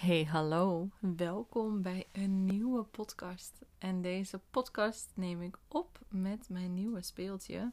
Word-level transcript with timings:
Hey, 0.00 0.24
hallo. 0.24 0.88
Welkom 0.98 1.82
bij 1.82 2.06
een 2.12 2.44
nieuwe 2.44 2.82
podcast. 2.82 3.64
En 3.78 4.02
deze 4.02 4.40
podcast 4.50 5.10
neem 5.14 5.42
ik 5.42 5.58
op 5.68 5.98
met 6.08 6.48
mijn 6.48 6.74
nieuwe 6.74 7.02
speeltje. 7.02 7.72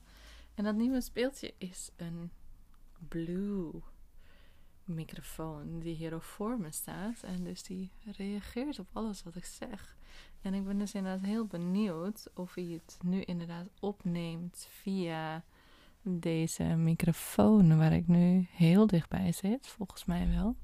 En 0.56 0.64
dat 0.64 0.76
nieuwe 0.76 1.02
speeltje 1.02 1.54
is 1.58 1.92
een 1.96 2.32
Blue 3.08 3.72
microfoon 4.84 5.80
die 5.80 5.96
hier 5.96 6.22
voor 6.22 6.60
me 6.60 6.72
staat. 6.72 7.24
En 7.24 7.44
dus 7.44 7.64
die 7.64 7.92
reageert 8.06 8.80
op 8.80 8.88
alles 8.94 9.24
wat 9.24 9.36
ik 9.36 9.46
zeg. 9.46 9.98
En 10.42 10.54
ik 10.54 10.66
ben 10.66 10.78
dus 10.78 10.94
inderdaad 10.94 11.26
heel 11.26 11.46
benieuwd 11.46 12.28
of 12.34 12.54
hij 12.54 12.64
het 12.64 12.98
nu 13.04 13.22
inderdaad 13.22 13.68
opneemt 13.80 14.68
via 14.70 15.44
deze 16.02 16.64
microfoon 16.64 17.78
waar 17.78 17.94
ik 17.94 18.08
nu 18.08 18.48
heel 18.52 18.88
dichtbij 18.88 19.32
zit. 19.32 19.68
Volgens 19.68 20.06
mij 20.06 20.30
wel. 20.30 20.56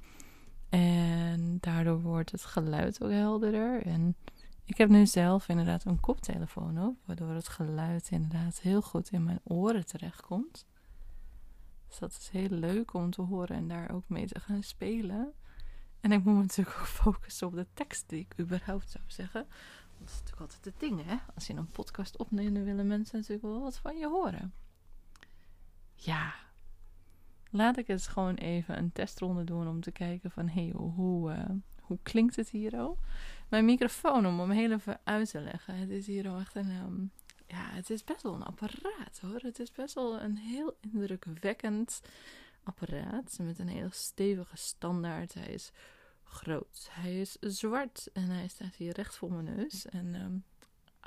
En 0.72 1.58
daardoor 1.60 2.02
wordt 2.02 2.32
het 2.32 2.46
geluid 2.46 3.04
ook 3.04 3.12
helderder. 3.12 3.86
En 3.86 4.16
ik 4.64 4.78
heb 4.78 4.90
nu 4.90 5.06
zelf 5.06 5.48
inderdaad 5.50 5.86
een 5.86 6.00
koptelefoon 6.00 6.80
op, 6.80 6.98
waardoor 7.06 7.30
het 7.30 7.48
geluid 7.48 8.10
inderdaad 8.10 8.62
heel 8.62 8.82
goed 8.82 9.12
in 9.12 9.24
mijn 9.24 9.40
oren 9.44 9.86
terechtkomt. 9.86 10.66
Dus 11.88 12.00
dat 12.00 12.12
is 12.12 12.30
heel 12.30 12.50
leuk 12.50 12.94
om 12.94 13.12
te 13.12 13.22
horen 13.22 13.56
en 13.56 13.68
daar 13.68 13.92
ook 13.92 14.04
mee 14.08 14.28
te 14.28 14.40
gaan 14.40 14.64
spelen. 14.64 15.34
En 16.02 16.12
ik 16.12 16.24
moet 16.24 16.36
me 16.36 16.42
natuurlijk 16.42 16.78
ook 16.80 16.86
focussen 16.86 17.48
op 17.48 17.54
de 17.54 17.68
tekst 17.74 18.10
die 18.10 18.20
ik 18.20 18.40
überhaupt 18.40 18.90
zou 18.90 19.04
zeggen. 19.08 19.42
Want 19.42 20.00
dat 20.00 20.08
is 20.10 20.14
natuurlijk 20.14 20.42
altijd 20.42 20.66
het 20.66 20.80
ding, 20.80 21.06
hè? 21.06 21.16
Als 21.36 21.48
je 21.48 21.54
een 21.54 21.72
podcast 21.72 22.18
opneemt, 22.18 22.58
willen 22.58 22.88
mensen 22.88 23.18
natuurlijk 23.18 23.48
wel 23.48 23.62
wat 23.62 23.78
van 23.78 23.98
je 23.98 24.08
horen. 24.08 24.54
Ja, 25.96 26.34
laat 27.52 27.78
ik 27.78 27.88
eens 27.88 28.08
gewoon 28.08 28.36
even 28.36 28.78
een 28.78 28.92
testronde 28.92 29.44
doen 29.44 29.68
om 29.68 29.82
te 29.82 29.92
kijken 29.92 30.32
van 30.32 30.48
hey, 30.50 30.72
hoe, 30.76 31.32
uh, 31.32 31.50
hoe 31.82 32.00
klinkt 32.04 32.36
het 32.36 32.50
hier 32.50 32.78
al? 32.78 32.98
Mijn 33.50 33.66
microfoon, 33.66 34.26
om 34.26 34.40
hem 34.40 34.50
heel 34.50 34.72
even 34.72 35.00
uit 35.04 35.30
te 35.30 35.42
leggen. 35.42 35.76
Het 35.76 35.90
is 35.90 36.08
hier 36.08 36.30
al 36.30 36.40
echt 36.40 36.56
een, 36.56 36.70
um, 36.70 37.12
ja, 37.48 37.70
het 37.70 37.90
is 37.90 38.04
best 38.04 38.22
wel 38.22 38.34
een 38.34 38.44
apparaat 38.44 39.20
hoor. 39.22 39.40
Het 39.40 39.60
is 39.60 39.72
best 39.72 39.94
wel 39.94 40.22
een 40.22 40.38
heel 40.38 40.78
indrukwekkend 40.80 42.02
apparaat 42.64 43.38
met 43.42 43.60
een 43.60 43.68
heel 43.68 43.92
stevige 43.92 44.58
standaard. 44.58 45.34
Hij 45.34 45.54
is 45.54 45.72
groot, 46.24 46.90
hij 46.92 47.20
is 47.20 47.38
zwart 47.40 48.10
en 48.14 48.30
hij 48.30 48.48
staat 48.48 48.76
hier 48.76 48.94
recht 48.94 49.16
voor 49.16 49.32
mijn 49.34 49.56
neus. 49.56 49.86
En 49.86 50.16
um, 50.16 50.44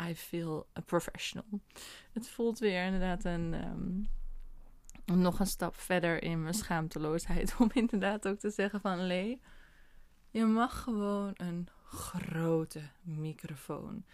I 0.09 0.15
feel 0.15 0.67
a 0.79 0.81
professional. 0.81 1.61
Het 2.13 2.29
voelt 2.29 2.59
weer 2.59 2.85
inderdaad 2.85 3.25
een... 3.25 3.55
Um, 3.69 4.09
nog 5.05 5.41
een 5.41 5.47
stap 5.47 5.77
verder 5.77 6.23
in 6.23 6.43
mijn 6.43 6.55
schaamteloosheid. 6.55 7.55
Om 7.59 7.71
inderdaad 7.73 8.29
ook 8.29 8.39
te 8.39 8.51
zeggen 8.51 8.81
van 8.81 9.07
Lee, 9.07 9.41
je 10.31 10.45
mag 10.45 10.83
gewoon 10.83 11.33
een 11.37 11.69
grote 11.85 12.81
microfoon. 13.03 14.05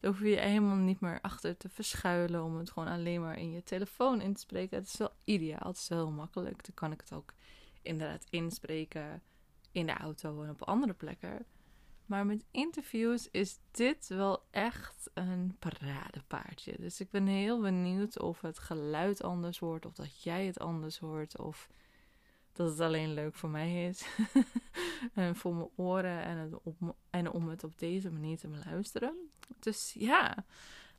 Daar 0.00 0.10
hoef 0.10 0.20
je 0.20 0.36
helemaal 0.36 0.76
niet 0.76 1.00
meer 1.00 1.18
achter 1.20 1.56
te 1.56 1.68
verschuilen 1.68 2.44
om 2.44 2.58
het 2.58 2.70
gewoon 2.70 2.88
alleen 2.88 3.20
maar 3.20 3.38
in 3.38 3.50
je 3.50 3.62
telefoon 3.62 4.20
in 4.20 4.34
te 4.34 4.40
spreken. 4.40 4.78
Het 4.78 4.86
is 4.86 4.96
wel 4.96 5.12
ideaal, 5.24 5.68
het 5.68 5.76
is 5.76 5.88
heel 5.88 6.10
makkelijk. 6.10 6.64
Dan 6.64 6.74
kan 6.74 6.92
ik 6.92 7.00
het 7.00 7.12
ook 7.12 7.34
inderdaad 7.82 8.26
inspreken 8.30 9.22
in 9.72 9.86
de 9.86 9.92
auto 9.92 10.42
en 10.42 10.50
op 10.50 10.62
andere 10.62 10.92
plekken. 10.92 11.44
Maar 12.10 12.26
met 12.26 12.44
interviews 12.50 13.28
is 13.30 13.58
dit 13.70 14.08
wel 14.08 14.42
echt 14.50 15.10
een 15.14 15.56
paradepaardje. 15.58 16.74
Dus 16.78 17.00
ik 17.00 17.10
ben 17.10 17.26
heel 17.26 17.60
benieuwd 17.60 18.20
of 18.20 18.40
het 18.40 18.58
geluid 18.58 19.22
anders 19.22 19.58
wordt, 19.58 19.86
of 19.86 19.94
dat 19.94 20.22
jij 20.22 20.46
het 20.46 20.58
anders 20.58 20.98
hoort, 20.98 21.38
of 21.38 21.68
dat 22.52 22.70
het 22.70 22.80
alleen 22.80 23.14
leuk 23.14 23.34
voor 23.34 23.48
mij 23.48 23.88
is. 23.88 24.06
en 25.14 25.36
voor 25.36 25.54
mijn 25.54 25.68
oren 25.76 26.22
en, 26.22 26.58
op, 26.62 26.94
en 27.10 27.30
om 27.30 27.48
het 27.48 27.64
op 27.64 27.78
deze 27.78 28.10
manier 28.10 28.38
te 28.38 28.48
beluisteren. 28.48 29.30
Dus 29.58 29.94
ja, 29.98 30.44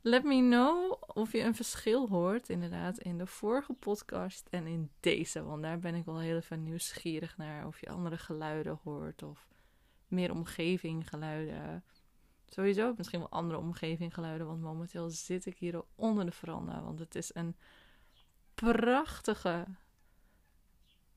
let 0.00 0.24
me 0.24 0.38
know 0.38 1.02
of 1.06 1.32
je 1.32 1.40
een 1.40 1.54
verschil 1.54 2.08
hoort, 2.08 2.48
inderdaad, 2.48 2.98
in 2.98 3.18
de 3.18 3.26
vorige 3.26 3.72
podcast 3.72 4.46
en 4.50 4.66
in 4.66 4.90
deze. 5.00 5.42
Want 5.42 5.62
daar 5.62 5.78
ben 5.78 5.94
ik 5.94 6.04
wel 6.04 6.18
heel 6.18 6.36
even 6.36 6.62
nieuwsgierig 6.62 7.36
naar. 7.36 7.66
Of 7.66 7.80
je 7.80 7.88
andere 7.88 8.18
geluiden 8.18 8.78
hoort, 8.82 9.22
of 9.22 9.51
meer 10.12 10.32
omgevinggeluiden. 10.32 11.84
Sowieso 12.46 12.94
misschien 12.96 13.18
wel 13.18 13.30
andere 13.30 13.58
omgevinggeluiden, 13.58 14.46
want 14.46 14.60
momenteel 14.60 15.10
zit 15.10 15.46
ik 15.46 15.58
hier 15.58 15.82
onder 15.94 16.24
de 16.24 16.32
veranda. 16.32 16.82
Want 16.82 16.98
het 16.98 17.14
is 17.14 17.34
een 17.34 17.56
prachtige. 18.54 19.66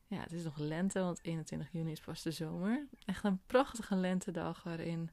Ja, 0.08 0.20
het 0.20 0.32
is 0.32 0.44
nog 0.44 0.58
lente, 0.58 1.00
want 1.00 1.24
21 1.24 1.72
juni 1.72 1.92
is 1.92 2.00
pas 2.00 2.22
de 2.22 2.32
zomer. 2.32 2.88
Echt 3.06 3.24
een 3.24 3.42
prachtige 3.46 3.96
lentedag 3.96 4.64
waarin 4.64 5.10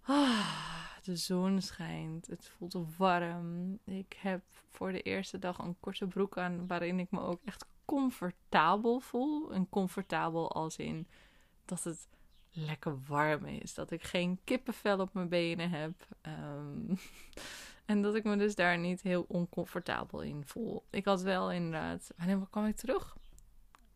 ah, 0.00 0.96
de 1.02 1.16
zon 1.16 1.60
schijnt. 1.60 2.26
Het 2.26 2.48
voelt 2.48 2.96
warm. 2.96 3.78
Ik 3.84 4.12
heb 4.12 4.42
voor 4.70 4.92
de 4.92 5.02
eerste 5.02 5.38
dag 5.38 5.58
een 5.58 5.76
korte 5.80 6.06
broek 6.06 6.38
aan 6.38 6.66
waarin 6.66 6.98
ik 6.98 7.10
me 7.10 7.20
ook 7.20 7.40
echt 7.44 7.66
comfortabel 7.84 9.00
voel. 9.00 9.52
En 9.52 9.68
comfortabel 9.68 10.52
als 10.52 10.76
in 10.76 11.06
dat 11.64 11.84
het 11.84 12.08
lekker 12.58 12.98
warm 13.06 13.44
is. 13.44 13.74
Dat 13.74 13.90
ik 13.90 14.02
geen 14.02 14.38
kippenvel 14.44 14.98
op 14.98 15.14
mijn 15.14 15.28
benen 15.28 15.70
heb. 15.70 16.06
Um, 16.22 16.98
en 17.86 18.02
dat 18.02 18.14
ik 18.14 18.24
me 18.24 18.36
dus 18.36 18.54
daar 18.54 18.78
niet 18.78 19.02
heel 19.02 19.24
oncomfortabel 19.28 20.22
in 20.22 20.44
voel. 20.46 20.84
Ik 20.90 21.04
had 21.04 21.22
wel 21.22 21.52
inderdaad. 21.52 22.10
Wanneer 22.16 22.46
kwam 22.50 22.66
ik 22.66 22.76
terug? 22.76 23.16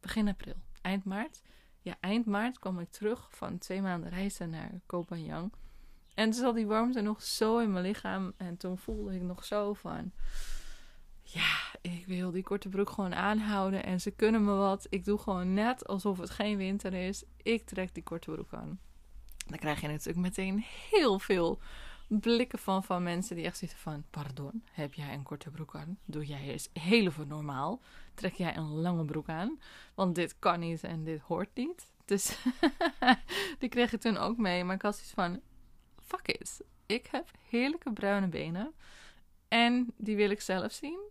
Begin 0.00 0.28
april. 0.28 0.56
Eind 0.80 1.04
maart. 1.04 1.42
Ja, 1.80 1.96
eind 2.00 2.26
maart 2.26 2.58
kwam 2.58 2.78
ik 2.78 2.90
terug 2.90 3.28
van 3.30 3.58
twee 3.58 3.82
maanden 3.82 4.10
reizen 4.10 4.50
naar 4.50 4.80
Kopenhagen. 4.86 5.52
En 6.14 6.30
toen 6.30 6.40
zat 6.40 6.54
die 6.54 6.66
warmte 6.66 7.00
nog 7.00 7.22
zo 7.22 7.58
in 7.58 7.72
mijn 7.72 7.84
lichaam. 7.84 8.32
En 8.36 8.56
toen 8.56 8.78
voelde 8.78 9.14
ik 9.14 9.22
nog 9.22 9.44
zo 9.44 9.72
van 9.72 10.12
ja, 11.32 11.78
ik 11.80 12.06
wil 12.06 12.30
die 12.30 12.42
korte 12.42 12.68
broek 12.68 12.90
gewoon 12.90 13.14
aanhouden 13.14 13.84
en 13.84 14.00
ze 14.00 14.10
kunnen 14.10 14.44
me 14.44 14.52
wat. 14.54 14.86
Ik 14.90 15.04
doe 15.04 15.18
gewoon 15.18 15.54
net 15.54 15.86
alsof 15.86 16.18
het 16.18 16.30
geen 16.30 16.56
winter 16.56 16.94
is. 16.94 17.24
Ik 17.42 17.64
trek 17.64 17.94
die 17.94 18.02
korte 18.02 18.30
broek 18.30 18.52
aan. 18.52 18.80
Dan 19.46 19.58
krijg 19.58 19.80
je 19.80 19.88
natuurlijk 19.88 20.18
meteen 20.18 20.64
heel 20.90 21.18
veel 21.18 21.60
blikken 22.08 22.58
van, 22.58 22.84
van 22.84 23.02
mensen 23.02 23.36
die 23.36 23.44
echt 23.44 23.56
zitten 23.56 23.78
van... 23.78 24.04
Pardon, 24.10 24.64
heb 24.72 24.94
jij 24.94 25.14
een 25.14 25.22
korte 25.22 25.50
broek 25.50 25.76
aan? 25.76 25.98
Doe 26.04 26.26
jij 26.26 26.40
eens 26.40 26.68
heel 26.72 27.10
veel 27.10 27.26
normaal? 27.26 27.80
Trek 28.14 28.34
jij 28.34 28.56
een 28.56 28.70
lange 28.70 29.04
broek 29.04 29.28
aan? 29.28 29.60
Want 29.94 30.14
dit 30.14 30.38
kan 30.38 30.60
niet 30.60 30.84
en 30.84 31.04
dit 31.04 31.20
hoort 31.20 31.54
niet. 31.54 31.90
Dus 32.04 32.38
die 33.58 33.68
kreeg 33.68 33.92
ik 33.92 34.00
toen 34.00 34.16
ook 34.16 34.36
mee. 34.36 34.64
Maar 34.64 34.74
ik 34.74 34.82
had 34.82 34.94
zoiets 34.94 35.14
van... 35.14 35.40
Fuck 36.04 36.28
it. 36.28 36.60
Ik 36.86 37.08
heb 37.10 37.30
heerlijke 37.48 37.92
bruine 37.92 38.28
benen. 38.28 38.74
En 39.48 39.92
die 39.96 40.16
wil 40.16 40.30
ik 40.30 40.40
zelf 40.40 40.72
zien. 40.72 41.10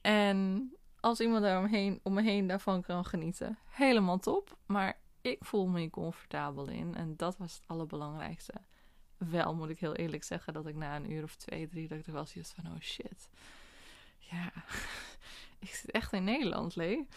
En 0.00 0.70
als 1.00 1.20
iemand 1.20 1.42
daar 1.42 1.70
om 2.02 2.14
me 2.14 2.22
heen 2.22 2.46
daarvan 2.46 2.82
kan 2.82 3.04
genieten, 3.04 3.58
helemaal 3.68 4.18
top. 4.18 4.56
Maar 4.66 4.98
ik 5.20 5.44
voel 5.44 5.66
me 5.66 5.90
comfortabel 5.90 6.68
in. 6.68 6.94
En 6.94 7.16
dat 7.16 7.36
was 7.36 7.54
het 7.54 7.62
allerbelangrijkste. 7.66 8.54
Wel 9.16 9.54
moet 9.54 9.68
ik 9.68 9.78
heel 9.78 9.94
eerlijk 9.94 10.24
zeggen 10.24 10.52
dat 10.52 10.66
ik 10.66 10.74
na 10.74 10.96
een 10.96 11.10
uur 11.10 11.22
of 11.22 11.36
twee, 11.36 11.68
drie, 11.68 11.88
dat 11.88 12.06
er 12.06 12.12
wel 12.12 12.26
zoiets 12.26 12.52
van, 12.52 12.66
oh 12.66 12.80
shit. 12.80 13.28
Ja, 14.18 14.52
ik 15.58 15.74
zit 15.74 15.90
echt 15.90 16.12
in 16.12 16.24
Nederland, 16.24 16.76
Lee. 16.76 17.08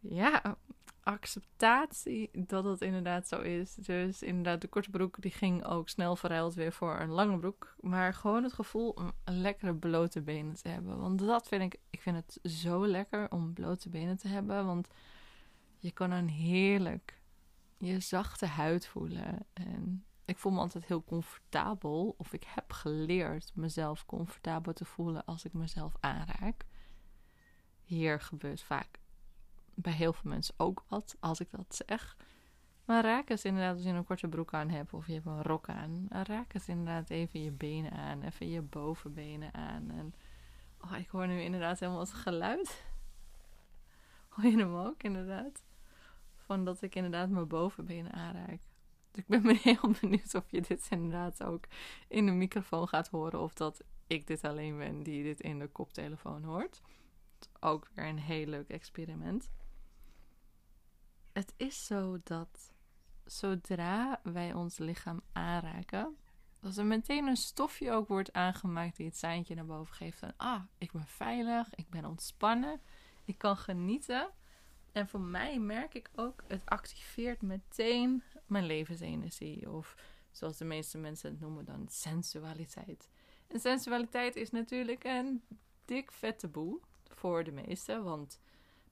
Ja, 0.00 0.56
acceptatie 1.02 2.30
dat 2.46 2.64
het 2.64 2.80
inderdaad 2.80 3.28
zo 3.28 3.40
is. 3.40 3.74
Dus 3.74 4.22
inderdaad, 4.22 4.60
de 4.60 4.68
korte 4.68 4.90
broek 4.90 5.16
die 5.20 5.30
ging 5.30 5.64
ook 5.64 5.88
snel 5.88 6.16
verruild 6.16 6.54
weer 6.54 6.72
voor 6.72 7.00
een 7.00 7.10
lange 7.10 7.38
broek. 7.38 7.74
Maar 7.80 8.14
gewoon 8.14 8.42
het 8.42 8.52
gevoel 8.52 8.90
om 8.90 9.12
lekkere 9.24 9.74
blote 9.74 10.22
benen 10.22 10.54
te 10.54 10.68
hebben. 10.68 10.98
Want 10.98 11.18
dat 11.18 11.48
vind 11.48 11.62
ik, 11.62 11.80
ik 11.90 12.00
vind 12.00 12.16
het 12.16 12.52
zo 12.52 12.86
lekker 12.86 13.30
om 13.30 13.52
blote 13.52 13.88
benen 13.88 14.16
te 14.16 14.28
hebben. 14.28 14.66
Want 14.66 14.88
je 15.78 15.92
kan 15.92 16.10
dan 16.10 16.26
heerlijk 16.26 17.20
je 17.78 18.00
zachte 18.00 18.46
huid 18.46 18.86
voelen. 18.86 19.46
En 19.52 20.04
ik 20.24 20.38
voel 20.38 20.52
me 20.52 20.58
altijd 20.58 20.86
heel 20.86 21.04
comfortabel. 21.04 22.14
Of 22.18 22.32
ik 22.32 22.44
heb 22.44 22.72
geleerd 22.72 23.52
mezelf 23.54 24.06
comfortabel 24.06 24.72
te 24.72 24.84
voelen 24.84 25.24
als 25.24 25.44
ik 25.44 25.52
mezelf 25.52 25.94
aanraak. 26.00 26.64
Hier 27.82 28.20
gebeurt 28.20 28.62
vaak 28.62 29.00
bij 29.74 29.92
heel 29.92 30.12
veel 30.12 30.30
mensen 30.30 30.54
ook 30.56 30.84
wat, 30.88 31.16
als 31.20 31.40
ik 31.40 31.50
dat 31.50 31.74
zeg. 31.86 32.16
Maar 32.84 33.04
raak 33.04 33.30
eens 33.30 33.44
inderdaad 33.44 33.74
als 33.74 33.84
je 33.84 33.90
een 33.90 34.04
korte 34.04 34.28
broek 34.28 34.54
aan 34.54 34.68
hebt 34.68 34.92
of 34.92 35.06
je 35.06 35.12
hebt 35.12 35.26
een 35.26 35.42
rok 35.42 35.68
aan. 35.68 36.06
Raak 36.08 36.54
eens 36.54 36.68
inderdaad 36.68 37.10
even 37.10 37.42
je 37.42 37.50
benen 37.50 37.92
aan, 37.92 38.22
even 38.22 38.48
je 38.48 38.62
bovenbenen 38.62 39.54
aan. 39.54 39.90
En 39.90 40.14
oh, 40.80 40.98
ik 40.98 41.08
hoor 41.08 41.26
nu 41.26 41.40
inderdaad 41.40 41.80
helemaal 41.80 42.00
het 42.00 42.12
geluid. 42.12 42.84
Hoor 44.28 44.44
je 44.44 44.58
hem 44.58 44.74
ook 44.74 45.02
inderdaad? 45.02 45.62
Van 46.36 46.64
dat 46.64 46.82
ik 46.82 46.94
inderdaad 46.94 47.28
mijn 47.28 47.48
bovenbenen 47.48 48.12
aanraak. 48.12 48.60
Dus 49.10 49.22
ik 49.22 49.26
ben 49.26 49.42
me 49.42 49.58
heel 49.62 49.94
benieuwd 50.00 50.34
of 50.34 50.50
je 50.50 50.60
dit 50.60 50.86
inderdaad 50.90 51.42
ook 51.42 51.64
in 52.08 52.26
de 52.26 52.32
microfoon 52.32 52.88
gaat 52.88 53.08
horen. 53.08 53.40
Of 53.40 53.54
dat 53.54 53.82
ik 54.06 54.26
dit 54.26 54.44
alleen 54.44 54.78
ben 54.78 55.02
die 55.02 55.22
dit 55.22 55.40
in 55.40 55.58
de 55.58 55.68
koptelefoon 55.68 56.42
hoort. 56.42 56.80
Ook 57.60 57.90
weer 57.94 58.06
een 58.06 58.18
heel 58.18 58.46
leuk 58.46 58.68
experiment 58.68 59.50
het 61.32 61.52
is 61.56 61.86
zo 61.86 62.18
dat 62.24 62.72
zodra 63.24 64.20
wij 64.22 64.52
ons 64.52 64.78
lichaam 64.78 65.20
aanraken, 65.32 66.16
dat 66.60 66.76
er 66.76 66.84
meteen 66.84 67.26
een 67.26 67.36
stofje 67.36 67.92
ook 67.92 68.08
wordt 68.08 68.32
aangemaakt 68.32 68.96
die 68.96 69.06
het 69.06 69.16
seintje 69.16 69.54
naar 69.54 69.66
boven 69.66 69.94
geeft 69.94 70.18
van 70.18 70.32
ah, 70.36 70.62
ik 70.78 70.92
ben 70.92 71.06
veilig, 71.06 71.74
ik 71.74 71.90
ben 71.90 72.04
ontspannen, 72.04 72.80
ik 73.24 73.38
kan 73.38 73.56
genieten. 73.56 74.30
En 74.92 75.08
voor 75.08 75.20
mij 75.20 75.58
merk 75.58 75.94
ik 75.94 76.10
ook, 76.14 76.44
het 76.46 76.62
activeert 76.64 77.42
meteen 77.42 78.22
mijn 78.46 78.66
levensenergie. 78.66 79.70
Of 79.70 79.96
zoals 80.30 80.56
de 80.56 80.64
meeste 80.64 80.98
mensen 80.98 81.30
het 81.30 81.40
noemen 81.40 81.64
dan, 81.64 81.86
sensualiteit. 81.88 83.08
En 83.46 83.60
sensualiteit 83.60 84.36
is 84.36 84.50
natuurlijk 84.50 85.04
een 85.04 85.42
dik 85.84 86.12
vette 86.12 86.48
boel 86.48 86.80
voor 87.08 87.44
de 87.44 87.52
meesten. 87.52 88.04
Want 88.04 88.40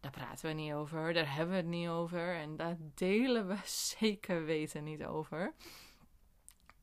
daar 0.01 0.11
praten 0.11 0.49
we 0.49 0.55
niet 0.55 0.73
over, 0.73 1.13
daar 1.13 1.35
hebben 1.35 1.55
we 1.55 1.61
het 1.61 1.71
niet 1.71 1.89
over. 1.89 2.37
En 2.37 2.57
daar 2.57 2.77
delen 2.95 3.49
we 3.49 3.57
zeker 3.99 4.45
weten 4.45 4.85
niet 4.85 5.05
over. 5.05 5.55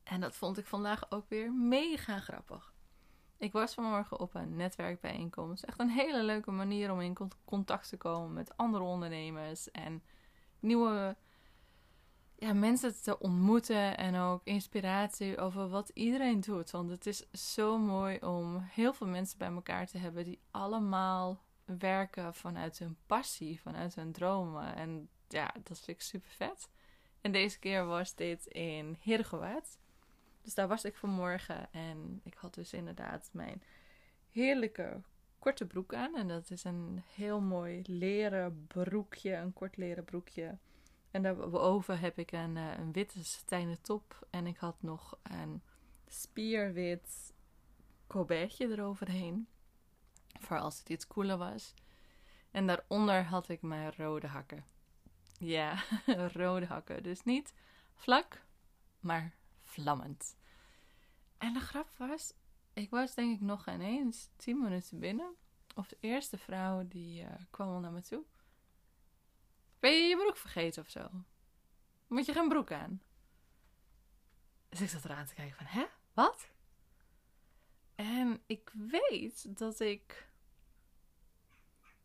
En 0.02 0.20
dat 0.20 0.36
vond 0.36 0.58
ik 0.58 0.66
vandaag 0.66 1.10
ook 1.10 1.28
weer 1.28 1.52
mega 1.52 2.20
grappig. 2.20 2.72
Ik 3.36 3.52
was 3.52 3.74
vanmorgen 3.74 4.20
op 4.20 4.34
een 4.34 4.56
netwerkbijeenkomst. 4.56 5.62
Echt 5.62 5.80
een 5.80 5.90
hele 5.90 6.22
leuke 6.22 6.50
manier 6.50 6.92
om 6.92 7.00
in 7.00 7.16
contact 7.44 7.88
te 7.88 7.96
komen 7.96 8.32
met 8.32 8.56
andere 8.56 8.84
ondernemers 8.84 9.70
en 9.70 10.02
nieuwe 10.60 11.16
ja, 12.36 12.52
mensen 12.52 13.02
te 13.02 13.18
ontmoeten 13.18 13.96
en 13.96 14.16
ook 14.16 14.40
inspiratie 14.44 15.38
over 15.38 15.68
wat 15.68 15.90
iedereen 15.94 16.40
doet. 16.40 16.70
Want 16.70 16.90
het 16.90 17.06
is 17.06 17.30
zo 17.30 17.78
mooi 17.78 18.18
om 18.18 18.56
heel 18.58 18.92
veel 18.92 19.06
mensen 19.06 19.38
bij 19.38 19.48
elkaar 19.48 19.86
te 19.86 19.98
hebben 19.98 20.24
die 20.24 20.40
allemaal 20.50 21.42
werken 21.78 22.34
vanuit 22.34 22.78
hun 22.78 22.96
passie, 23.06 23.60
vanuit 23.60 23.94
hun 23.94 24.12
dromen. 24.12 24.74
En 24.74 25.08
ja, 25.28 25.54
dat 25.62 25.80
vind 25.80 25.96
ik 25.96 26.00
super 26.00 26.30
vet. 26.30 26.68
En 27.20 27.32
deze 27.32 27.58
keer 27.58 27.84
was 27.84 28.14
dit 28.14 28.46
in 28.46 28.96
Heergewaard. 29.00 29.78
Dus 30.42 30.54
daar 30.54 30.68
was 30.68 30.84
ik 30.84 30.96
vanmorgen 30.96 31.72
en 31.72 32.20
ik 32.24 32.34
had 32.34 32.54
dus 32.54 32.72
inderdaad 32.72 33.28
mijn 33.32 33.62
heerlijke 34.30 35.00
korte 35.38 35.66
broek 35.66 35.94
aan. 35.94 36.16
En 36.16 36.28
dat 36.28 36.50
is 36.50 36.64
een 36.64 37.02
heel 37.14 37.40
mooi 37.40 37.82
leren 37.86 38.66
broekje, 38.66 39.34
een 39.34 39.52
kort 39.52 39.76
leren 39.76 40.04
broekje. 40.04 40.58
En 41.10 41.22
daarboven 41.22 41.98
heb 41.98 42.18
ik 42.18 42.32
een, 42.32 42.56
eh, 42.56 42.78
een 42.78 42.92
witte 42.92 43.24
satijnen 43.24 43.80
top. 43.80 44.26
En 44.30 44.46
ik 44.46 44.56
had 44.56 44.82
nog 44.82 45.18
een 45.22 45.62
spierwit 46.06 47.34
colbertje 48.06 48.68
eroverheen. 48.68 49.48
Voor 50.38 50.58
als 50.58 50.78
het 50.78 50.88
iets 50.88 51.06
koeler 51.06 51.36
was. 51.36 51.74
En 52.50 52.66
daaronder 52.66 53.24
had 53.24 53.48
ik 53.48 53.62
mijn 53.62 53.92
rode 53.96 54.26
hakken. 54.26 54.64
Ja, 55.38 55.82
rode 56.32 56.66
hakken. 56.66 57.02
Dus 57.02 57.22
niet 57.24 57.54
vlak, 57.94 58.42
maar 59.00 59.34
vlammend. 59.62 60.36
En 61.38 61.52
de 61.52 61.60
grap 61.60 61.88
was, 61.96 62.32
ik 62.72 62.90
was 62.90 63.14
denk 63.14 63.34
ik 63.34 63.40
nog 63.40 63.68
ineens 63.68 64.28
tien 64.36 64.62
minuten 64.62 64.98
binnen. 64.98 65.34
Of 65.74 65.88
de 65.88 65.96
eerste 66.00 66.38
vrouw 66.38 66.88
die 66.88 67.22
uh, 67.22 67.28
kwam 67.50 67.68
al 67.68 67.80
naar 67.80 67.92
me 67.92 68.02
toe. 68.02 68.24
Ben 69.80 69.92
je 69.92 70.08
je 70.08 70.16
broek 70.16 70.36
vergeten 70.36 70.82
of 70.82 70.88
zo? 70.90 71.08
Moet 72.06 72.26
je 72.26 72.32
geen 72.32 72.48
broek 72.48 72.72
aan? 72.72 73.02
Dus 74.68 74.80
ik 74.80 74.88
zat 74.88 75.04
eraan 75.04 75.26
te 75.26 75.34
kijken 75.34 75.56
van, 75.56 75.66
hè? 75.66 75.84
Wat? 76.12 76.50
En 77.94 78.42
ik 78.46 78.70
weet 78.72 79.58
dat 79.58 79.80
ik, 79.80 80.27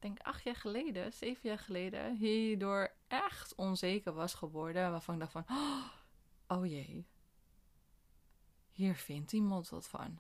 denk 0.03 0.19
acht 0.19 0.44
jaar 0.44 0.55
geleden, 0.55 1.13
zeven 1.13 1.50
jaar 1.50 1.59
geleden, 1.59 2.15
hierdoor 2.15 2.94
echt 3.07 3.55
onzeker 3.55 4.13
was 4.13 4.33
geworden. 4.33 4.91
Waarvan 4.91 5.13
ik 5.13 5.19
dacht 5.19 5.31
van, 5.31 5.45
oh 6.47 6.65
jee, 6.65 7.07
hier 8.71 8.95
vindt 8.95 9.33
iemand 9.33 9.69
wat 9.69 9.88
van. 9.88 10.19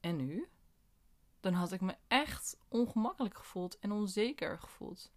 En 0.00 0.16
nu? 0.16 0.48
Dan 1.40 1.52
had 1.52 1.72
ik 1.72 1.80
me 1.80 1.96
echt 2.08 2.56
ongemakkelijk 2.68 3.36
gevoeld 3.36 3.78
en 3.78 3.92
onzeker 3.92 4.58
gevoeld. 4.58 5.12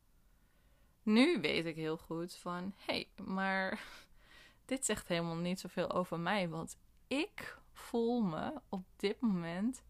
Nu 1.04 1.42
weet 1.42 1.66
ik 1.66 1.76
heel 1.76 1.98
goed 1.98 2.36
van, 2.36 2.74
hé, 2.78 2.94
hey, 3.16 3.26
maar 3.26 3.84
dit 4.66 4.86
zegt 4.86 5.08
helemaal 5.08 5.36
niet 5.36 5.60
zoveel 5.60 5.92
over 5.92 6.20
mij, 6.20 6.50
want 6.50 6.78
ik 7.08 7.60
voel 7.72 8.22
me 8.22 8.62
op 8.70 8.86
dit 8.96 9.20
moment 9.20 9.84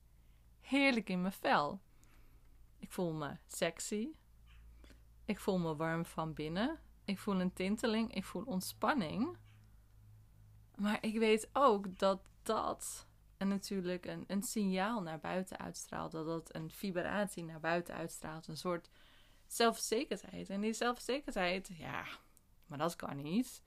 heerlijk 0.62 1.10
in 1.10 1.22
mijn 1.22 1.34
vel. 1.34 1.82
Ik 2.80 2.92
voel 2.92 3.14
me 3.14 3.38
sexy. 3.48 4.08
Ik 5.26 5.40
voel 5.40 5.60
me 5.60 5.76
warm 5.76 6.06
van 6.06 6.34
binnen. 6.34 6.80
Ik 7.06 7.20
voel 7.20 7.40
een 7.40 7.54
tinteling. 7.54 8.14
Ik 8.14 8.26
voel 8.26 8.44
ontspanning. 8.44 9.38
Maar 10.76 10.98
ik 11.02 11.18
weet 11.18 11.50
ook 11.54 11.98
dat 12.00 12.22
dat 12.44 13.08
en 13.38 13.48
natuurlijk 13.48 14.06
een, 14.06 14.24
een 14.28 14.44
signaal 14.44 15.02
naar 15.02 15.20
buiten 15.20 15.58
uitstraalt. 15.58 16.12
Dat 16.12 16.26
dat 16.26 16.56
een 16.56 16.72
vibratie 16.72 17.44
naar 17.44 17.60
buiten 17.60 17.96
uitstraalt. 17.96 18.48
Een 18.48 18.58
soort 18.58 18.90
zelfzekerheid. 19.48 20.50
En 20.50 20.62
die 20.62 20.74
zelfzekerheid, 20.74 21.70
ja, 21.78 22.06
maar 22.66 22.78
dat 22.78 22.96
kan 22.96 23.22
niet. 23.22 23.64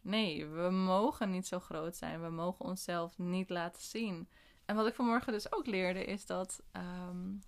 Nee, 0.00 0.46
we 0.46 0.70
mogen 0.70 1.30
niet 1.30 1.46
zo 1.46 1.60
groot 1.60 1.96
zijn. 1.96 2.22
We 2.22 2.28
mogen 2.28 2.64
onszelf 2.64 3.18
niet 3.18 3.50
laten 3.50 3.82
zien. 3.82 4.28
En 4.64 4.76
wat 4.76 4.86
ik 4.86 4.94
vanmorgen 4.94 5.32
dus 5.32 5.52
ook 5.52 5.66
leerde 5.66 6.04
is 6.04 6.26
dat 6.26 6.62
um, 6.72 7.40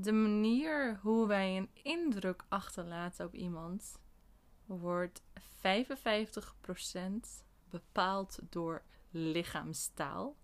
de 0.00 0.12
manier 0.12 0.98
hoe 1.02 1.26
wij 1.26 1.56
een 1.56 1.70
indruk 1.82 2.44
achterlaten 2.48 3.26
op 3.26 3.34
iemand 3.34 4.00
wordt 4.66 5.22
55% 5.22 5.30
bepaald 7.70 8.38
door 8.48 8.82
lichaamstaal. 9.10 10.36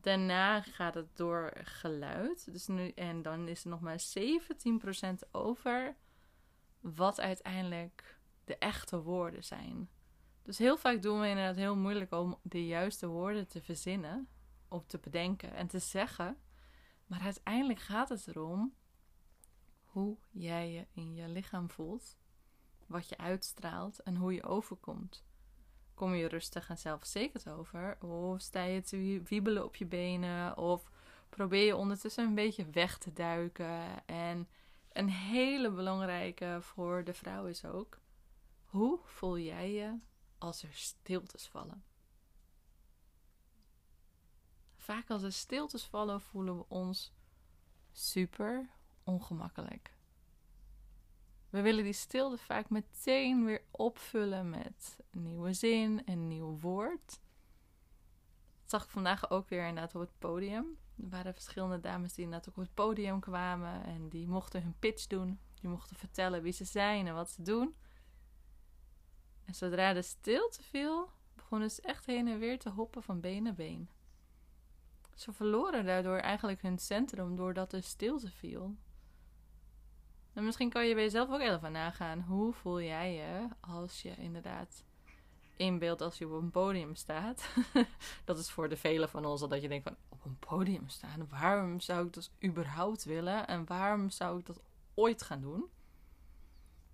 Daarna 0.00 0.62
gaat 0.62 0.94
het 0.94 1.16
door 1.16 1.52
geluid. 1.62 2.52
Dus 2.52 2.66
nu, 2.66 2.88
en 2.88 3.22
dan 3.22 3.48
is 3.48 3.64
er 3.64 3.70
nog 3.70 3.80
maar 3.80 4.00
17% 4.18 5.30
over 5.30 5.96
wat 6.80 7.20
uiteindelijk 7.20 8.18
de 8.44 8.58
echte 8.58 9.02
woorden 9.02 9.44
zijn. 9.44 9.88
Dus 10.42 10.58
heel 10.58 10.76
vaak 10.76 11.02
doen 11.02 11.20
we 11.20 11.28
inderdaad 11.28 11.56
heel 11.56 11.76
moeilijk 11.76 12.12
om 12.12 12.38
de 12.42 12.66
juiste 12.66 13.06
woorden 13.06 13.48
te 13.48 13.62
verzinnen, 13.62 14.28
of 14.68 14.86
te 14.86 14.98
bedenken 14.98 15.54
en 15.54 15.66
te 15.66 15.78
zeggen. 15.78 16.36
Maar 17.06 17.20
uiteindelijk 17.20 17.80
gaat 17.80 18.08
het 18.08 18.26
erom 18.26 18.74
hoe 19.84 20.16
jij 20.30 20.72
je 20.72 20.86
in 20.92 21.14
je 21.14 21.28
lichaam 21.28 21.70
voelt, 21.70 22.16
wat 22.86 23.08
je 23.08 23.18
uitstraalt 23.18 23.98
en 24.02 24.16
hoe 24.16 24.34
je 24.34 24.42
overkomt. 24.42 25.24
Kom 25.94 26.14
je 26.14 26.28
rustig 26.28 26.68
en 26.68 26.78
zelfverzekerd 26.78 27.48
over? 27.48 28.02
Of 28.02 28.40
sta 28.40 28.62
je 28.62 28.82
te 28.82 29.22
wiebelen 29.28 29.64
op 29.64 29.76
je 29.76 29.86
benen? 29.86 30.56
Of 30.56 30.90
probeer 31.28 31.64
je 31.66 31.76
ondertussen 31.76 32.24
een 32.24 32.34
beetje 32.34 32.70
weg 32.70 32.98
te 32.98 33.12
duiken? 33.12 34.06
En 34.06 34.48
een 34.92 35.10
hele 35.10 35.70
belangrijke 35.70 36.58
voor 36.60 37.04
de 37.04 37.14
vrouw 37.14 37.46
is 37.46 37.64
ook: 37.64 37.98
hoe 38.64 38.98
voel 39.04 39.38
jij 39.38 39.72
je 39.72 39.98
als 40.38 40.62
er 40.62 40.72
stiltes 40.72 41.46
vallen? 41.46 41.84
Vaak 44.86 45.10
als 45.10 45.22
er 45.22 45.32
stiltes 45.32 45.84
vallen, 45.84 46.20
voelen 46.20 46.56
we 46.56 46.64
ons 46.68 47.12
super 47.92 48.68
ongemakkelijk. 49.04 49.94
We 51.50 51.60
willen 51.60 51.84
die 51.84 51.92
stilte 51.92 52.38
vaak 52.38 52.70
meteen 52.70 53.44
weer 53.44 53.62
opvullen 53.70 54.50
met 54.50 54.98
nieuwe 55.10 55.52
zin, 55.52 56.02
een 56.04 56.28
nieuw 56.28 56.58
woord. 56.58 57.20
Dat 58.60 58.70
zag 58.70 58.84
ik 58.84 58.90
vandaag 58.90 59.30
ook 59.30 59.48
weer 59.48 59.66
inderdaad 59.66 59.94
op 59.94 60.00
het 60.00 60.18
podium. 60.18 60.78
Er 60.96 61.08
waren 61.08 61.34
verschillende 61.34 61.80
dames 61.80 62.14
die 62.14 62.24
inderdaad 62.24 62.48
op 62.48 62.56
het 62.56 62.74
podium 62.74 63.20
kwamen 63.20 63.84
en 63.84 64.08
die 64.08 64.28
mochten 64.28 64.62
hun 64.62 64.78
pitch 64.78 65.06
doen. 65.06 65.40
Die 65.54 65.70
mochten 65.70 65.96
vertellen 65.96 66.42
wie 66.42 66.52
ze 66.52 66.64
zijn 66.64 67.06
en 67.06 67.14
wat 67.14 67.30
ze 67.30 67.42
doen. 67.42 67.76
En 69.44 69.54
zodra 69.54 69.92
de 69.92 70.02
stilte 70.02 70.62
viel, 70.62 71.10
begonnen 71.34 71.70
ze 71.70 71.82
echt 71.82 72.06
heen 72.06 72.28
en 72.28 72.38
weer 72.38 72.58
te 72.58 72.70
hoppen 72.70 73.02
van 73.02 73.20
been 73.20 73.42
naar 73.42 73.54
been. 73.54 73.95
Ze 75.16 75.32
verloren 75.32 75.84
daardoor 75.84 76.18
eigenlijk 76.18 76.62
hun 76.62 76.78
centrum 76.78 77.36
doordat 77.36 77.70
de 77.70 77.80
stilte 77.80 78.30
viel. 78.30 78.76
En 80.32 80.44
misschien 80.44 80.70
kan 80.70 80.86
je 80.86 80.94
bij 80.94 81.02
jezelf 81.02 81.30
ook 81.30 81.40
even 81.40 81.72
nagaan. 81.72 82.20
Hoe 82.20 82.52
voel 82.52 82.80
jij 82.80 83.14
je 83.14 83.48
als 83.60 84.02
je 84.02 84.16
inderdaad 84.16 84.84
inbeeldt 85.56 86.00
als 86.00 86.18
je 86.18 86.26
op 86.26 86.42
een 86.42 86.50
podium 86.50 86.94
staat? 86.94 87.48
dat 88.24 88.38
is 88.38 88.50
voor 88.50 88.68
de 88.68 88.76
velen 88.76 89.08
van 89.08 89.24
ons 89.24 89.42
al 89.42 89.48
dat 89.48 89.62
je 89.62 89.68
denkt 89.68 89.88
van 89.88 89.96
op 90.08 90.24
een 90.24 90.38
podium 90.38 90.88
staan. 90.88 91.28
Waarom 91.28 91.80
zou 91.80 92.06
ik 92.06 92.12
dat 92.12 92.30
überhaupt 92.44 93.04
willen? 93.04 93.46
En 93.46 93.66
waarom 93.66 94.10
zou 94.10 94.38
ik 94.38 94.46
dat 94.46 94.60
ooit 94.94 95.22
gaan 95.22 95.40
doen? 95.40 95.70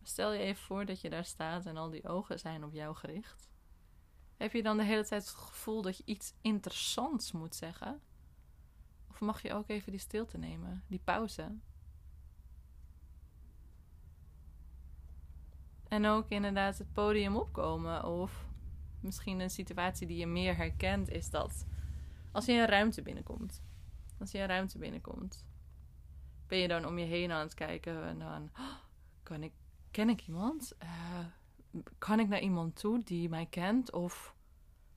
Stel 0.02 0.32
je 0.32 0.40
even 0.40 0.62
voor 0.62 0.84
dat 0.84 1.00
je 1.00 1.10
daar 1.10 1.24
staat 1.24 1.66
en 1.66 1.76
al 1.76 1.90
die 1.90 2.08
ogen 2.08 2.38
zijn 2.38 2.64
op 2.64 2.72
jou 2.72 2.94
gericht. 2.94 3.50
Heb 4.36 4.52
je 4.52 4.62
dan 4.62 4.76
de 4.76 4.84
hele 4.84 5.06
tijd 5.06 5.24
het 5.24 5.34
gevoel 5.34 5.82
dat 5.82 5.96
je 5.96 6.02
iets 6.06 6.34
interessants 6.40 7.32
moet 7.32 7.54
zeggen? 7.54 8.00
Mag 9.22 9.42
je 9.42 9.52
ook 9.52 9.68
even 9.68 9.90
die 9.90 10.00
stilte 10.00 10.38
nemen, 10.38 10.84
die 10.86 11.00
pauze? 11.04 11.56
En 15.88 16.06
ook 16.06 16.28
inderdaad 16.28 16.78
het 16.78 16.92
podium 16.92 17.36
opkomen. 17.36 18.04
Of 18.04 18.46
misschien 19.00 19.40
een 19.40 19.50
situatie 19.50 20.06
die 20.06 20.16
je 20.16 20.26
meer 20.26 20.56
herkent, 20.56 21.08
is 21.08 21.30
dat 21.30 21.66
als 22.32 22.44
je 22.44 22.52
een 22.52 22.66
ruimte 22.66 23.02
binnenkomt. 23.02 23.62
Als 24.18 24.30
je 24.30 24.38
een 24.38 24.46
ruimte 24.46 24.78
binnenkomt, 24.78 25.46
ben 26.46 26.58
je 26.58 26.68
dan 26.68 26.86
om 26.86 26.98
je 26.98 27.04
heen 27.04 27.30
aan 27.30 27.40
het 27.40 27.54
kijken 27.54 28.04
en 28.04 28.18
dan 28.18 28.50
oh, 28.58 28.74
kan 29.22 29.42
ik, 29.42 29.52
ken 29.90 30.08
ik 30.08 30.26
iemand? 30.26 30.76
Uh, 30.82 31.26
kan 31.98 32.20
ik 32.20 32.28
naar 32.28 32.40
iemand 32.40 32.76
toe 32.76 33.02
die 33.04 33.28
mij 33.28 33.46
kent? 33.46 33.92
Of 33.92 34.34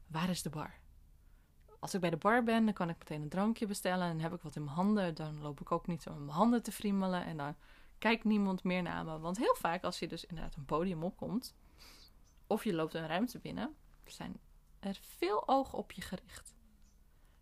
waar 0.08 0.30
is 0.30 0.42
de 0.42 0.50
bar? 0.50 0.84
Als 1.86 1.94
ik 1.94 2.02
bij 2.02 2.10
de 2.10 2.18
bar 2.18 2.44
ben, 2.44 2.66
dan 2.66 2.74
kan 2.74 2.90
ik 2.90 2.98
meteen 2.98 3.22
een 3.22 3.30
drankje 3.30 3.66
bestellen 3.66 4.08
en 4.08 4.20
heb 4.20 4.34
ik 4.34 4.42
wat 4.42 4.56
in 4.56 4.64
mijn 4.64 4.76
handen. 4.76 5.16
Dan 5.16 5.42
loop 5.42 5.62
ik 5.62 5.72
ook 5.72 5.88
niet 5.88 6.02
zo 6.02 6.12
met 6.12 6.20
mijn 6.20 6.38
handen 6.38 6.64
te 6.64 6.72
friemelen 6.72 7.26
en 7.26 7.38
dan 7.38 7.56
kijkt 7.98 8.24
niemand 8.24 8.64
meer 8.64 8.82
naar 8.82 9.06
me. 9.06 9.20
Want 9.20 9.38
heel 9.38 9.56
vaak 9.56 9.84
als 9.84 10.00
je 10.00 10.08
dus 10.08 10.26
inderdaad 10.26 10.56
een 10.56 10.66
podium 10.66 11.04
opkomt, 11.04 11.56
of 12.48 12.64
je 12.64 12.74
loopt 12.74 12.94
een 12.94 13.08
ruimte 13.08 13.40
binnen, 13.40 13.76
zijn 14.06 14.40
er 14.80 15.00
veel 15.02 15.48
ogen 15.48 15.78
op 15.78 15.92
je 15.92 16.02
gericht. 16.02 16.56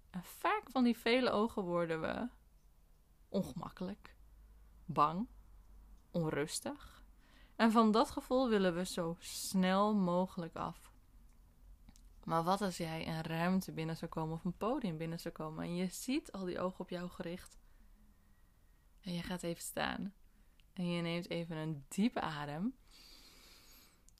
En 0.10 0.24
vaak 0.24 0.64
van 0.70 0.84
die 0.84 0.98
vele 0.98 1.30
ogen 1.30 1.64
worden 1.64 2.02
we 2.02 2.28
ongemakkelijk, 3.30 4.16
bang, 4.86 5.28
onrustig. 6.12 7.04
En 7.56 7.72
van 7.72 7.92
dat 7.92 8.12
gevoel 8.12 8.50
willen 8.50 8.76
we 8.76 8.86
zo 8.86 9.16
snel 9.20 9.96
mogelijk 9.96 10.56
af. 10.56 10.93
Maar 12.24 12.44
wat 12.44 12.62
als 12.62 12.78
jij 12.78 13.08
een 13.08 13.22
ruimte 13.22 13.72
binnen 13.72 13.98
zou 13.98 14.12
komen 14.12 14.34
of 14.34 14.46
een 14.46 14.58
podium 14.58 14.98
binnen 14.98 15.20
zou 15.20 15.34
komen 15.34 15.64
en 15.64 15.76
je 15.76 15.88
ziet 15.88 16.32
al 16.32 16.46
die 16.46 16.60
ogen 16.60 16.80
op 16.80 16.90
jou 16.90 17.10
gericht? 17.10 17.58
En 19.02 19.14
je 19.14 19.22
gaat 19.22 19.44
even 19.44 19.64
staan 19.64 20.14
en 20.74 20.92
je 20.92 21.02
neemt 21.02 21.30
even 21.30 21.58
een 21.58 21.86
diepe 21.88 22.22
adem. 22.22 22.76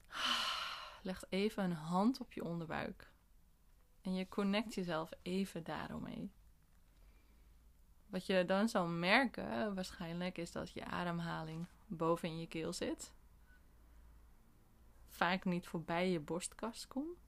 Legt 1.02 1.26
even 1.30 1.64
een 1.64 1.72
hand 1.72 2.20
op 2.20 2.34
je 2.34 2.44
onderbuik. 2.44 3.12
En 4.02 4.16
je 4.16 4.28
connect 4.28 4.74
jezelf 4.74 5.12
even 5.22 5.64
daaromheen. 5.64 6.32
Wat 8.14 8.26
je 8.26 8.46
dan 8.46 8.70
zal 8.70 8.88
merken, 8.88 9.76
waarschijnlijk, 9.76 10.38
is 10.38 10.52
dat 10.52 10.72
je 10.72 10.86
ademhaling 10.86 11.68
boven 11.86 12.30
in 12.30 12.40
je 12.40 12.48
keel 12.48 12.74
zit. 12.74 13.14
Vaak 15.08 15.46
niet 15.46 15.68
voorbij 15.68 16.10
je 16.10 16.20
borstkast 16.20 16.88
komt. 16.88 17.23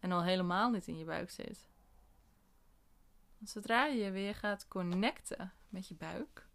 En 0.00 0.12
al 0.12 0.22
helemaal 0.22 0.70
niet 0.70 0.86
in 0.86 0.98
je 0.98 1.04
buik 1.04 1.30
zit. 1.30 1.68
Zodra 3.44 3.86
je 3.86 4.10
weer 4.10 4.34
gaat 4.34 4.68
connecten 4.68 5.52
met 5.68 5.88
je 5.88 5.94
buik, 5.94 6.48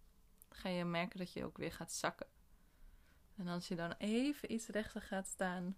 ga 0.50 0.69
je 0.69 0.85
merken 0.85 1.19
dat 1.19 1.33
je 1.33 1.45
ook 1.45 1.57
weer 1.57 1.71
gaat 1.71 1.91
zakken. 1.91 2.27
En 3.35 3.47
als 3.47 3.67
je 3.67 3.75
dan 3.75 3.91
even 3.97 4.51
iets 4.51 4.67
rechter 4.67 5.01
gaat 5.01 5.27
staan, 5.27 5.77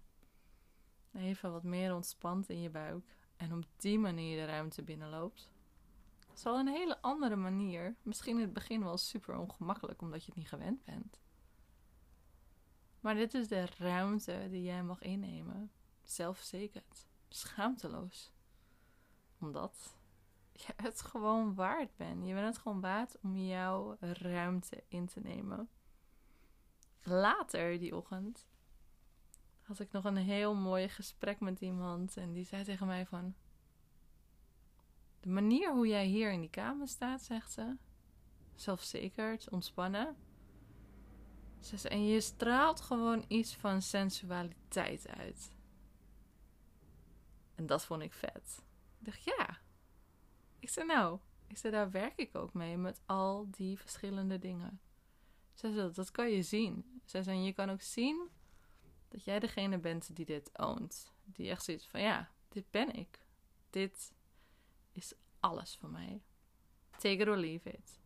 even 1.12 1.52
wat 1.52 1.62
meer 1.62 1.94
ontspant 1.94 2.48
in 2.48 2.60
je 2.60 2.70
buik 2.70 3.16
en 3.36 3.52
op 3.52 3.64
die 3.76 3.98
manier 3.98 4.36
de 4.36 4.44
ruimte 4.44 4.82
binnenloopt, 4.82 5.50
zal 6.32 6.58
een 6.58 6.68
hele 6.68 7.00
andere 7.00 7.36
manier, 7.36 7.94
misschien 8.02 8.36
in 8.36 8.42
het 8.42 8.52
begin 8.52 8.84
wel 8.84 8.98
super 8.98 9.38
ongemakkelijk 9.38 10.02
omdat 10.02 10.20
je 10.20 10.26
het 10.26 10.36
niet 10.36 10.48
gewend 10.48 10.84
bent. 10.84 11.20
Maar 13.00 13.14
dit 13.14 13.34
is 13.34 13.48
de 13.48 13.66
ruimte 13.78 14.46
die 14.50 14.62
jij 14.62 14.82
mag 14.82 15.02
innemen, 15.02 15.70
zelfverzekerd, 16.02 17.06
schaamteloos. 17.28 18.32
Omdat 19.38 19.96
je 20.52 20.72
het 20.76 21.02
gewoon 21.02 21.54
waard 21.54 21.96
bent. 21.96 22.26
Je 22.26 22.34
bent 22.34 22.46
het 22.46 22.58
gewoon 22.58 22.80
waard 22.80 23.16
om 23.22 23.36
jouw 23.36 23.96
ruimte 24.00 24.84
in 24.88 25.06
te 25.06 25.20
nemen. 25.20 25.68
Later 27.02 27.78
die 27.78 27.96
ochtend 27.96 28.46
had 29.60 29.80
ik 29.80 29.92
nog 29.92 30.04
een 30.04 30.16
heel 30.16 30.54
mooi 30.54 30.88
gesprek 30.88 31.40
met 31.40 31.60
iemand. 31.60 32.16
En 32.16 32.32
die 32.32 32.44
zei 32.44 32.64
tegen 32.64 32.86
mij 32.86 33.06
van... 33.06 33.34
De 35.20 35.28
manier 35.28 35.72
hoe 35.72 35.86
jij 35.86 36.06
hier 36.06 36.32
in 36.32 36.40
die 36.40 36.50
kamer 36.50 36.88
staat, 36.88 37.22
zegt 37.22 37.52
ze. 37.52 37.76
Zelfverzekerd, 38.54 39.50
ontspannen. 39.50 40.16
Ze 41.60 41.88
en 41.88 42.06
je 42.06 42.20
straalt 42.20 42.80
gewoon 42.80 43.24
iets 43.28 43.56
van 43.56 43.82
sensualiteit 43.82 45.08
uit. 45.08 45.55
En 47.56 47.66
dat 47.66 47.84
vond 47.84 48.02
ik 48.02 48.12
vet. 48.12 48.62
Ik 48.98 49.04
dacht, 49.04 49.24
ja. 49.24 49.58
Ik 50.58 50.68
zei, 50.68 50.86
nou, 50.86 51.18
ik 51.46 51.58
zei, 51.58 51.72
daar 51.72 51.90
werk 51.90 52.16
ik 52.16 52.34
ook 52.34 52.52
mee 52.52 52.76
met 52.76 53.00
al 53.06 53.46
die 53.50 53.78
verschillende 53.78 54.38
dingen. 54.38 54.80
Ze 55.54 55.72
zei, 55.72 55.92
dat 55.92 56.10
kan 56.10 56.30
je 56.30 56.42
zien. 56.42 57.00
Ze 57.04 57.22
zei, 57.22 57.38
je 57.38 57.52
kan 57.52 57.70
ook 57.70 57.80
zien 57.80 58.28
dat 59.08 59.24
jij 59.24 59.38
degene 59.38 59.78
bent 59.78 60.16
die 60.16 60.24
dit 60.24 60.58
oont. 60.58 61.12
Die 61.24 61.50
echt 61.50 61.64
zoiets 61.64 61.86
van, 61.86 62.00
ja, 62.00 62.30
dit 62.48 62.70
ben 62.70 62.94
ik. 62.94 63.26
Dit 63.70 64.12
is 64.92 65.14
alles 65.40 65.76
voor 65.76 65.90
mij. 65.90 66.22
Take 66.90 67.16
it 67.16 67.28
or 67.28 67.36
leave 67.36 67.70
it. 67.70 68.00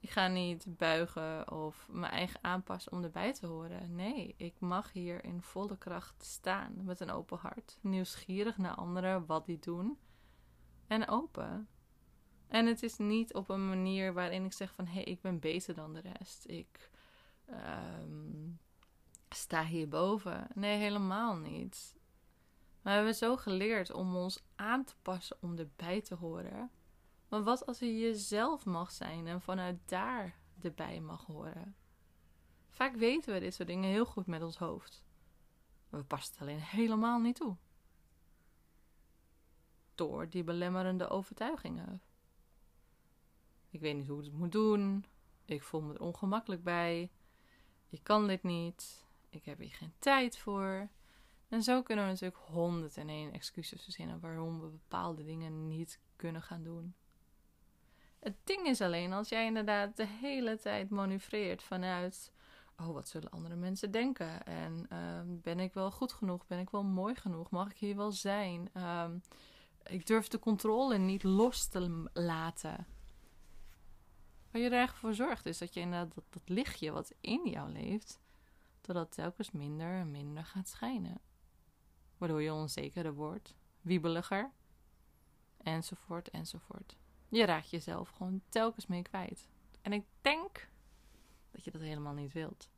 Ik 0.00 0.10
ga 0.10 0.28
niet 0.28 0.64
buigen 0.76 1.52
of 1.52 1.86
mijn 1.90 2.12
eigen 2.12 2.44
aanpassen 2.44 2.92
om 2.92 3.02
erbij 3.02 3.32
te 3.32 3.46
horen. 3.46 3.94
Nee, 3.94 4.34
ik 4.36 4.54
mag 4.58 4.92
hier 4.92 5.24
in 5.24 5.42
volle 5.42 5.78
kracht 5.78 6.24
staan 6.24 6.84
met 6.84 7.00
een 7.00 7.10
open 7.10 7.38
hart. 7.38 7.78
Nieuwsgierig 7.80 8.58
naar 8.58 8.74
anderen, 8.74 9.26
wat 9.26 9.46
die 9.46 9.58
doen. 9.58 9.98
En 10.86 11.08
open. 11.08 11.68
En 12.46 12.66
het 12.66 12.82
is 12.82 12.96
niet 12.96 13.34
op 13.34 13.48
een 13.48 13.68
manier 13.68 14.12
waarin 14.12 14.44
ik 14.44 14.52
zeg 14.52 14.74
van... 14.74 14.86
hé, 14.86 14.92
hey, 14.92 15.02
ik 15.02 15.20
ben 15.20 15.38
beter 15.38 15.74
dan 15.74 15.92
de 15.92 16.00
rest. 16.00 16.44
Ik 16.48 16.90
um, 17.50 18.58
sta 19.28 19.64
hierboven. 19.64 20.46
Nee, 20.54 20.78
helemaal 20.78 21.36
niet. 21.36 21.94
We 22.82 22.90
hebben 22.90 23.14
zo 23.14 23.36
geleerd 23.36 23.92
om 23.92 24.16
ons 24.16 24.42
aan 24.54 24.84
te 24.84 24.94
passen 25.02 25.36
om 25.40 25.58
erbij 25.58 26.00
te 26.00 26.14
horen. 26.14 26.70
Maar 27.30 27.42
wat 27.42 27.66
als 27.66 27.78
je 27.78 27.98
jezelf 27.98 28.64
mag 28.64 28.90
zijn 28.90 29.26
en 29.26 29.40
vanuit 29.40 29.78
daar 29.84 30.38
erbij 30.60 31.00
mag 31.00 31.26
horen? 31.26 31.76
Vaak 32.68 32.96
weten 32.96 33.32
we 33.32 33.40
dit 33.40 33.54
soort 33.54 33.68
dingen 33.68 33.90
heel 33.90 34.04
goed 34.06 34.26
met 34.26 34.42
ons 34.42 34.56
hoofd. 34.56 35.02
We 35.88 36.04
passen 36.04 36.32
het 36.32 36.42
alleen 36.42 36.60
helemaal 36.60 37.20
niet 37.20 37.36
toe. 37.36 37.56
Door 39.94 40.28
die 40.28 40.44
belemmerende 40.44 41.08
overtuigingen. 41.08 42.02
Ik 43.70 43.80
weet 43.80 43.96
niet 43.96 44.06
hoe 44.08 44.18
ik 44.18 44.24
het 44.24 44.34
moet 44.34 44.52
doen. 44.52 45.04
Ik 45.44 45.62
voel 45.62 45.80
me 45.80 45.94
er 45.94 46.00
ongemakkelijk 46.00 46.62
bij. 46.62 47.10
Ik 47.88 48.02
kan 48.02 48.26
dit 48.26 48.42
niet. 48.42 49.06
Ik 49.28 49.44
heb 49.44 49.58
hier 49.58 49.72
geen 49.72 49.92
tijd 49.98 50.38
voor. 50.38 50.88
En 51.48 51.62
zo 51.62 51.82
kunnen 51.82 52.04
we 52.04 52.10
natuurlijk 52.10 52.40
101 52.44 53.32
excuses 53.32 53.82
verzinnen 53.82 54.20
waarom 54.20 54.60
we 54.60 54.66
bepaalde 54.66 55.24
dingen 55.24 55.68
niet 55.68 56.00
kunnen 56.16 56.42
gaan 56.42 56.62
doen. 56.62 56.94
Het 58.20 58.36
ding 58.44 58.66
is 58.66 58.80
alleen 58.80 59.12
als 59.12 59.28
jij 59.28 59.46
inderdaad 59.46 59.96
de 59.96 60.06
hele 60.06 60.58
tijd 60.58 60.90
manoeuvreert 60.90 61.62
vanuit. 61.62 62.32
Oh, 62.76 62.92
wat 62.92 63.08
zullen 63.08 63.30
andere 63.30 63.56
mensen 63.56 63.90
denken? 63.90 64.46
En 64.46 64.86
ehm, 64.88 65.26
ben 65.28 65.60
ik 65.60 65.74
wel 65.74 65.90
goed 65.90 66.12
genoeg? 66.12 66.46
Ben 66.46 66.58
ik 66.58 66.70
wel 66.70 66.84
mooi 66.84 67.14
genoeg? 67.14 67.50
Mag 67.50 67.70
ik 67.70 67.78
hier 67.78 67.96
wel 67.96 68.12
zijn? 68.12 68.70
Ehm, 68.72 69.18
ik 69.82 70.06
durf 70.06 70.28
de 70.28 70.38
controle 70.38 70.98
niet 70.98 71.22
los 71.22 71.66
te 71.66 72.08
laten. 72.12 72.86
Waar 74.50 74.62
je 74.62 74.70
er 74.70 74.88
voor 74.88 75.14
zorgt 75.14 75.46
is 75.46 75.58
dat 75.58 75.74
je 75.74 75.80
inderdaad 75.80 76.14
dat, 76.14 76.24
dat 76.30 76.48
lichtje 76.48 76.90
wat 76.90 77.14
in 77.20 77.48
jou 77.50 77.72
leeft, 77.72 78.20
totdat 78.80 79.12
telkens 79.12 79.50
minder 79.50 79.98
en 79.98 80.10
minder 80.10 80.44
gaat 80.44 80.68
schijnen. 80.68 81.20
Waardoor 82.18 82.42
je 82.42 82.52
onzekerder 82.52 83.14
wordt, 83.14 83.54
wiebeliger, 83.80 84.50
enzovoort, 85.62 86.30
enzovoort. 86.30 86.96
Je 87.30 87.44
raakt 87.44 87.70
jezelf 87.70 88.08
gewoon 88.08 88.42
telkens 88.48 88.86
mee 88.86 89.02
kwijt. 89.02 89.48
En 89.82 89.92
ik 89.92 90.04
denk 90.20 90.68
dat 91.50 91.64
je 91.64 91.70
dat 91.70 91.80
helemaal 91.80 92.12
niet 92.12 92.32
wilt. 92.32 92.70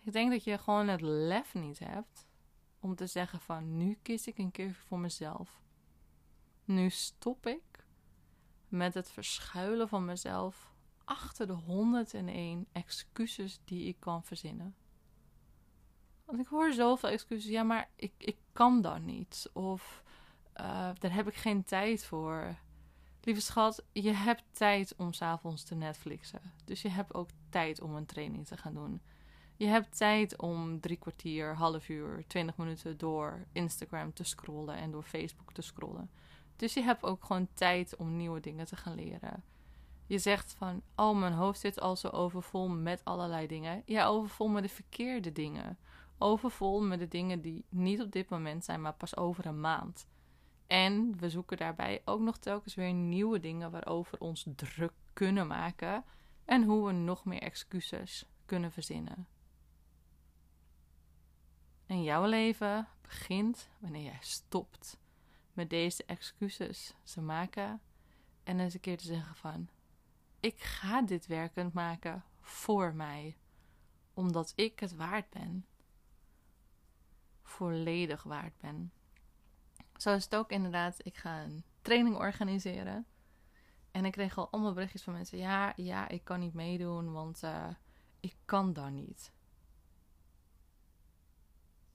Ik 0.00 0.12
denk 0.12 0.30
dat 0.30 0.44
je 0.44 0.58
gewoon 0.58 0.88
het 0.88 1.00
lef 1.00 1.54
niet 1.54 1.78
hebt 1.78 2.26
om 2.80 2.94
te 2.94 3.06
zeggen 3.06 3.40
van 3.40 3.76
nu 3.76 3.98
kies 4.02 4.26
ik 4.26 4.38
een 4.38 4.50
keer 4.50 4.74
voor 4.74 4.98
mezelf. 4.98 5.60
Nu 6.64 6.90
stop 6.90 7.46
ik 7.46 7.84
met 8.68 8.94
het 8.94 9.10
verschuilen 9.10 9.88
van 9.88 10.04
mezelf 10.04 10.72
achter 11.04 11.46
de 11.46 11.52
101 11.52 12.66
excuses 12.72 13.60
die 13.64 13.86
ik 13.86 13.96
kan 13.98 14.24
verzinnen. 14.24 14.74
Want 16.24 16.40
ik 16.40 16.46
hoor 16.46 16.72
zoveel 16.72 17.08
excuses. 17.08 17.50
Ja, 17.50 17.62
maar 17.62 17.90
ik, 17.96 18.12
ik 18.18 18.36
kan 18.52 18.80
dan 18.80 19.04
niet. 19.04 19.50
Of 19.52 20.02
uh, 20.56 20.90
daar 20.98 21.12
heb 21.12 21.28
ik 21.28 21.34
geen 21.34 21.64
tijd 21.64 22.04
voor. 22.04 22.56
Lieve 23.24 23.40
schat, 23.40 23.84
je 23.92 24.12
hebt 24.12 24.42
tijd 24.50 24.94
om 24.96 25.12
s'avonds 25.12 25.62
te 25.62 25.74
Netflixen. 25.74 26.40
Dus 26.64 26.82
je 26.82 26.88
hebt 26.88 27.14
ook 27.14 27.28
tijd 27.48 27.80
om 27.80 27.94
een 27.94 28.06
training 28.06 28.46
te 28.46 28.56
gaan 28.56 28.74
doen. 28.74 29.00
Je 29.56 29.66
hebt 29.66 29.96
tijd 29.96 30.38
om 30.38 30.80
drie 30.80 30.96
kwartier, 30.96 31.54
half 31.54 31.88
uur, 31.88 32.24
twintig 32.26 32.56
minuten 32.56 32.98
door 32.98 33.46
Instagram 33.52 34.12
te 34.12 34.24
scrollen 34.24 34.76
en 34.76 34.90
door 34.90 35.02
Facebook 35.02 35.52
te 35.52 35.62
scrollen. 35.62 36.10
Dus 36.56 36.74
je 36.74 36.82
hebt 36.82 37.02
ook 37.02 37.24
gewoon 37.24 37.48
tijd 37.54 37.96
om 37.96 38.16
nieuwe 38.16 38.40
dingen 38.40 38.66
te 38.66 38.76
gaan 38.76 38.94
leren. 38.94 39.44
Je 40.06 40.18
zegt 40.18 40.54
van, 40.58 40.82
oh, 40.96 41.18
mijn 41.18 41.32
hoofd 41.32 41.60
zit 41.60 41.80
al 41.80 41.96
zo 41.96 42.08
overvol 42.08 42.68
met 42.68 43.04
allerlei 43.04 43.46
dingen. 43.46 43.82
Ja, 43.84 44.06
overvol 44.06 44.48
met 44.48 44.62
de 44.62 44.68
verkeerde 44.68 45.32
dingen. 45.32 45.78
Overvol 46.18 46.82
met 46.82 46.98
de 46.98 47.08
dingen 47.08 47.40
die 47.40 47.64
niet 47.68 48.00
op 48.00 48.12
dit 48.12 48.28
moment 48.28 48.64
zijn, 48.64 48.80
maar 48.80 48.94
pas 48.94 49.16
over 49.16 49.46
een 49.46 49.60
maand. 49.60 50.06
En 50.72 51.16
we 51.18 51.30
zoeken 51.30 51.56
daarbij 51.56 52.02
ook 52.04 52.20
nog 52.20 52.38
telkens 52.38 52.74
weer 52.74 52.92
nieuwe 52.92 53.40
dingen 53.40 53.70
waarover 53.70 54.20
ons 54.20 54.46
druk 54.56 54.92
kunnen 55.12 55.46
maken. 55.46 56.04
En 56.44 56.62
hoe 56.62 56.86
we 56.86 56.92
nog 56.92 57.24
meer 57.24 57.42
excuses 57.42 58.24
kunnen 58.44 58.72
verzinnen. 58.72 59.28
En 61.86 62.02
jouw 62.02 62.24
leven 62.24 62.88
begint 63.02 63.68
wanneer 63.78 64.02
jij 64.02 64.18
stopt 64.20 64.98
met 65.52 65.70
deze 65.70 66.04
excuses 66.04 66.94
te 67.02 67.20
maken 67.20 67.80
en 68.42 68.60
eens 68.60 68.74
een 68.74 68.80
keer 68.80 68.98
te 68.98 69.06
zeggen 69.06 69.36
van 69.36 69.68
ik 70.40 70.60
ga 70.60 71.02
dit 71.02 71.26
werkend 71.26 71.72
maken 71.72 72.24
voor 72.40 72.94
mij, 72.94 73.36
omdat 74.14 74.52
ik 74.56 74.80
het 74.80 74.96
waard 74.96 75.30
ben. 75.30 75.66
Volledig 77.42 78.22
waard 78.22 78.58
ben. 78.58 78.92
Zo 80.02 80.14
is 80.14 80.24
het 80.24 80.34
ook 80.34 80.50
inderdaad. 80.50 80.96
Ik 81.02 81.16
ga 81.16 81.42
een 81.42 81.64
training 81.82 82.16
organiseren. 82.16 83.06
En 83.90 84.04
ik 84.04 84.12
kreeg 84.12 84.38
al 84.38 84.48
allemaal 84.50 84.72
berichtjes 84.72 85.02
van 85.02 85.12
mensen. 85.12 85.38
Ja, 85.38 85.72
ja, 85.76 86.08
ik 86.08 86.24
kan 86.24 86.40
niet 86.40 86.54
meedoen, 86.54 87.12
want 87.12 87.42
uh, 87.42 87.68
ik 88.20 88.36
kan 88.44 88.72
dan 88.72 88.94
niet. 88.94 89.32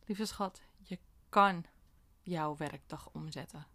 Lieve 0.05 0.25
schat, 0.25 0.61
je 0.77 0.99
kan 1.29 1.65
jouw 2.23 2.55
werkdag 2.55 3.09
omzetten. 3.11 3.67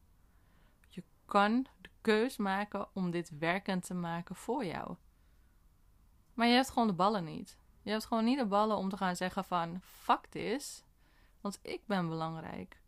Je 0.89 1.03
kan 1.25 1.67
de 1.81 1.91
keus 2.01 2.37
maken 2.37 2.89
om 2.95 3.11
dit 3.11 3.39
werkend 3.39 3.87
te 3.87 3.95
maken 3.95 4.37
voor 4.37 4.65
jou. 4.65 4.97
Maar 6.35 6.47
je 6.47 6.55
hebt 6.55 6.71
gewoon 6.71 6.89
de 6.89 6.95
ballen 6.95 7.25
niet. 7.25 7.59
Je 7.83 7.91
hebt 7.91 8.05
gewoon 8.05 8.25
niet 8.25 8.39
de 8.39 8.47
ballen 8.47 8.77
om 8.77 8.89
te 8.89 8.97
gaan 8.97 9.17
zeggen 9.17 9.45
van 9.45 9.81
fuck 9.83 10.27
this, 10.27 10.85
want 11.41 11.59
ik 11.63 11.87
ben 11.87 12.09
belangrijk. 12.09 12.82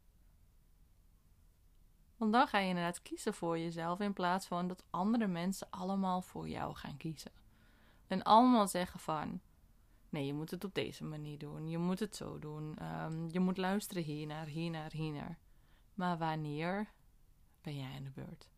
Want 2.24 2.36
dan 2.36 2.48
ga 2.48 2.58
je 2.58 2.68
inderdaad 2.68 3.02
kiezen 3.02 3.34
voor 3.34 3.58
jezelf 3.58 4.00
in 4.00 4.12
plaats 4.12 4.46
van 4.46 4.68
dat 4.68 4.84
andere 4.90 5.26
mensen 5.26 5.66
allemaal 5.70 6.22
voor 6.22 6.48
jou 6.48 6.74
gaan 6.74 6.96
kiezen. 6.96 7.30
En 8.06 8.22
allemaal 8.22 8.68
zeggen 8.68 9.00
van 9.00 9.40
nee, 10.08 10.26
je 10.26 10.34
moet 10.34 10.50
het 10.50 10.64
op 10.64 10.74
deze 10.74 11.04
manier 11.04 11.38
doen, 11.38 11.68
je 11.68 11.78
moet 11.78 11.98
het 11.98 12.16
zo 12.16 12.38
doen, 12.38 12.84
um, 12.84 13.28
je 13.30 13.40
moet 13.40 13.56
luisteren 13.56 14.02
hier 14.02 14.26
naar, 14.26 14.46
hier 14.46 14.70
naar, 14.70 14.92
hier 14.92 15.12
naar. 15.12 15.38
Maar 15.94 16.18
wanneer 16.18 16.92
ben 17.60 17.76
jij 17.76 17.94
in 17.94 18.04
de 18.04 18.10
beurt? 18.10 18.48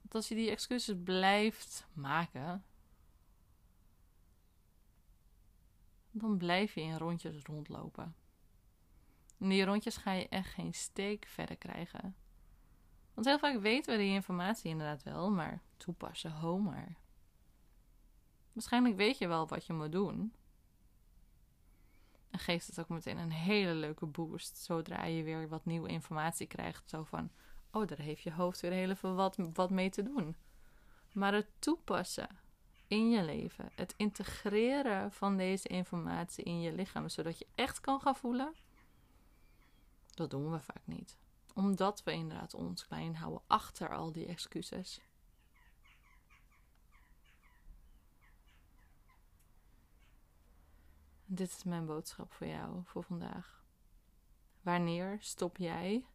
Want 0.00 0.14
als 0.14 0.28
je 0.28 0.34
die 0.34 0.50
excuses 0.50 0.96
blijft 1.04 1.86
maken, 1.92 2.64
dan 6.10 6.36
blijf 6.36 6.74
je 6.74 6.80
in 6.80 6.96
rondjes 6.96 7.42
rondlopen. 7.42 8.14
En 9.38 9.48
die 9.48 9.64
rondjes 9.64 9.96
ga 9.96 10.12
je 10.12 10.28
echt 10.28 10.50
geen 10.50 10.74
steek 10.74 11.26
verder 11.26 11.56
krijgen. 11.56 12.16
Want 13.14 13.26
heel 13.26 13.38
vaak 13.38 13.60
weten 13.60 13.92
we 13.92 14.02
die 14.02 14.12
informatie 14.12 14.70
inderdaad 14.70 15.02
wel, 15.02 15.30
maar 15.30 15.62
toepassen, 15.76 16.30
ho 16.30 16.58
maar. 16.58 16.96
Waarschijnlijk 18.52 18.96
weet 18.96 19.18
je 19.18 19.28
wel 19.28 19.48
wat 19.48 19.66
je 19.66 19.72
moet 19.72 19.92
doen. 19.92 20.32
En 22.30 22.38
geeft 22.38 22.66
het 22.66 22.80
ook 22.80 22.88
meteen 22.88 23.18
een 23.18 23.32
hele 23.32 23.74
leuke 23.74 24.06
boost 24.06 24.56
zodra 24.56 25.04
je 25.04 25.22
weer 25.22 25.48
wat 25.48 25.64
nieuwe 25.64 25.88
informatie 25.88 26.46
krijgt. 26.46 26.88
Zo 26.88 27.04
van, 27.04 27.30
oh, 27.70 27.86
daar 27.86 27.98
heeft 27.98 28.22
je 28.22 28.32
hoofd 28.32 28.60
weer 28.60 28.72
heel 28.72 28.90
even 28.90 29.14
wat, 29.14 29.36
wat 29.52 29.70
mee 29.70 29.90
te 29.90 30.02
doen. 30.02 30.36
Maar 31.12 31.34
het 31.34 31.48
toepassen 31.58 32.28
in 32.86 33.10
je 33.10 33.22
leven, 33.22 33.70
het 33.74 33.94
integreren 33.96 35.12
van 35.12 35.36
deze 35.36 35.68
informatie 35.68 36.44
in 36.44 36.60
je 36.60 36.72
lichaam, 36.72 37.08
zodat 37.08 37.38
je 37.38 37.46
echt 37.54 37.80
kan 37.80 38.00
gaan 38.00 38.16
voelen, 38.16 38.54
dat 40.14 40.30
doen 40.30 40.50
we 40.50 40.60
vaak 40.60 40.82
niet. 40.84 41.18
Omdat 41.54 42.02
we 42.02 42.12
inderdaad 42.12 42.54
ons 42.54 42.86
klein 42.86 43.16
houden 43.16 43.42
achter 43.46 43.94
al 43.94 44.12
die 44.12 44.26
excuses. 44.26 45.00
Dit 51.26 51.50
is 51.50 51.64
mijn 51.64 51.86
boodschap 51.86 52.32
voor 52.32 52.46
jou 52.46 52.82
voor 52.84 53.04
vandaag. 53.04 53.64
Wanneer 54.62 55.16
stop 55.20 55.56
jij 55.56 56.06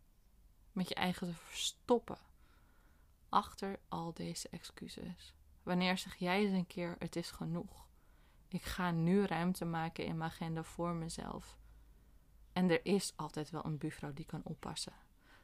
met 0.72 0.90
je 0.90 0.96
eigen 0.96 1.28
te 1.28 1.34
verstoppen 1.34 2.18
achter 3.30 3.80
al 3.88 4.14
deze 4.14 4.50
excuses? 4.50 5.34
Wanneer 5.64 5.98
zeg 5.98 6.16
jij 6.16 6.40
eens 6.46 6.54
een 6.54 6.68
keer: 6.68 6.96
het 7.00 7.16
is 7.16 7.32
genoeg? 7.32 7.88
Ik 8.48 8.64
ga 8.64 8.92
nu 8.92 9.26
ruimte 9.26 9.66
maken 9.66 10.06
in 10.06 10.18
mijn 10.18 10.32
agenda 10.32 10.64
voor 10.64 10.94
mezelf. 10.94 11.59
En 12.60 12.70
er 12.70 12.86
is 12.86 13.14
altijd 13.16 13.50
wel 13.50 13.66
een 13.66 13.78
buurvrouw 13.78 14.14
die 14.14 14.26
kan 14.26 14.42
oppassen. 14.44 14.94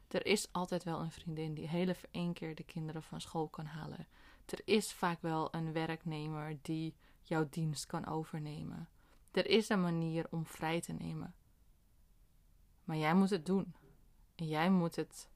Er 0.08 0.26
is 0.26 0.52
altijd 0.52 0.84
wel 0.84 1.00
een 1.00 1.10
vriendin 1.10 1.54
die 1.54 1.68
heel 1.68 1.88
even 1.88 2.08
één 2.10 2.32
keer 2.32 2.54
de 2.54 2.64
kinderen 2.64 3.02
van 3.02 3.20
school 3.20 3.48
kan 3.48 3.66
halen. 3.66 4.06
Er 4.46 4.60
is 4.64 4.92
vaak 4.92 5.22
wel 5.22 5.54
een 5.54 5.72
werknemer 5.72 6.58
die 6.62 6.94
jouw 7.22 7.48
dienst 7.50 7.86
kan 7.86 8.06
overnemen. 8.06 8.88
Er 9.30 9.46
is 9.46 9.68
een 9.68 9.80
manier 9.80 10.26
om 10.30 10.46
vrij 10.46 10.80
te 10.80 10.92
nemen. 10.92 11.34
Maar 12.84 12.96
jij 12.96 13.14
moet 13.14 13.30
het 13.30 13.46
doen. 13.46 13.74
En 14.34 14.46
jij 14.46 14.70
moet 14.70 14.96
het 14.96 15.30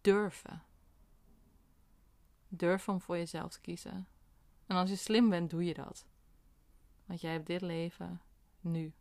durven. 0.00 0.62
Durf 2.48 2.88
om 2.88 3.00
voor 3.00 3.16
jezelf 3.16 3.52
te 3.52 3.60
kiezen. 3.60 4.08
En 4.66 4.76
als 4.76 4.90
je 4.90 4.96
slim 4.96 5.28
bent, 5.28 5.50
doe 5.50 5.64
je 5.64 5.74
dat. 5.74 6.06
Want 7.04 7.20
jij 7.20 7.32
hebt 7.32 7.46
dit 7.46 7.60
leven 7.60 8.20
nu. 8.60 8.94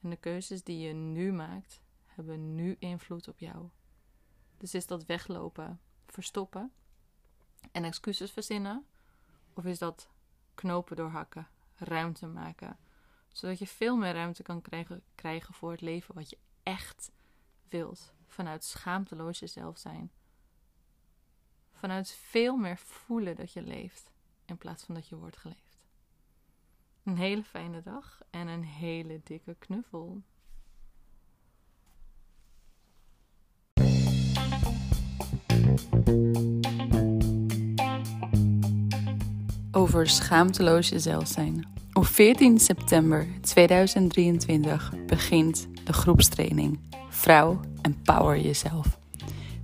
En 0.00 0.10
de 0.10 0.16
keuzes 0.16 0.62
die 0.62 0.78
je 0.78 0.92
nu 0.92 1.32
maakt, 1.32 1.80
hebben 2.06 2.54
nu 2.54 2.76
invloed 2.78 3.28
op 3.28 3.38
jou. 3.38 3.68
Dus 4.56 4.74
is 4.74 4.86
dat 4.86 5.04
weglopen, 5.04 5.80
verstoppen 6.06 6.72
en 7.72 7.84
excuses 7.84 8.30
verzinnen? 8.30 8.86
Of 9.54 9.64
is 9.64 9.78
dat 9.78 10.08
knopen 10.54 10.96
doorhakken, 10.96 11.48
ruimte 11.74 12.26
maken? 12.26 12.78
Zodat 13.32 13.58
je 13.58 13.66
veel 13.66 13.96
meer 13.96 14.12
ruimte 14.12 14.42
kan 14.42 14.60
krijgen, 14.60 15.02
krijgen 15.14 15.54
voor 15.54 15.70
het 15.70 15.80
leven 15.80 16.14
wat 16.14 16.30
je 16.30 16.38
echt 16.62 17.10
wilt. 17.68 18.12
Vanuit 18.26 18.64
schaamteloos 18.64 19.38
jezelf 19.38 19.78
zijn. 19.78 20.10
Vanuit 21.72 22.10
veel 22.10 22.56
meer 22.56 22.78
voelen 22.78 23.36
dat 23.36 23.52
je 23.52 23.62
leeft 23.62 24.10
in 24.44 24.56
plaats 24.58 24.84
van 24.84 24.94
dat 24.94 25.08
je 25.08 25.16
wordt 25.16 25.36
geleefd. 25.36 25.67
Een 27.08 27.16
hele 27.16 27.42
fijne 27.42 27.82
dag 27.84 28.20
en 28.30 28.48
een 28.48 28.64
hele 28.64 29.20
dikke 29.24 29.56
knuffel. 29.58 30.22
Over 39.72 40.08
schaamteloos 40.08 40.88
jezelf 40.88 41.26
zijn. 41.28 41.68
Op 41.92 42.06
14 42.06 42.58
september 42.58 43.26
2023 43.40 44.92
begint 45.06 45.68
de 45.84 45.92
groepstraining 45.92 46.80
Vrouw 47.08 47.60
Empower 47.82 48.40
Jezelf. 48.40 48.98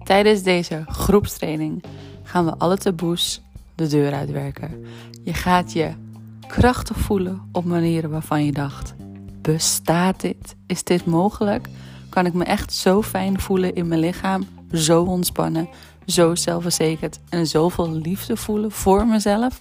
Tijdens 0.04 0.42
deze 0.42 0.84
groepstraining 0.86 1.84
gaan 2.22 2.44
we 2.44 2.56
alle 2.58 2.78
taboes 2.78 3.42
de 3.74 3.86
deur 3.86 4.12
uitwerken. 4.12 4.84
Je 5.22 5.34
gaat 5.34 5.72
je 5.72 6.03
krachtig 6.46 6.96
voelen 6.96 7.48
op 7.52 7.64
manieren 7.64 8.10
waarvan 8.10 8.44
je 8.44 8.52
dacht: 8.52 8.94
bestaat 9.40 10.20
dit? 10.20 10.56
Is 10.66 10.84
dit 10.84 11.06
mogelijk? 11.06 11.68
Kan 12.08 12.26
ik 12.26 12.32
me 12.32 12.44
echt 12.44 12.72
zo 12.72 13.02
fijn 13.02 13.40
voelen 13.40 13.74
in 13.74 13.88
mijn 13.88 14.00
lichaam, 14.00 14.46
zo 14.72 15.02
ontspannen, 15.02 15.68
zo 16.06 16.34
zelfverzekerd 16.34 17.20
en 17.28 17.46
zoveel 17.46 17.90
liefde 17.90 18.36
voelen 18.36 18.70
voor 18.70 19.06
mezelf? 19.06 19.60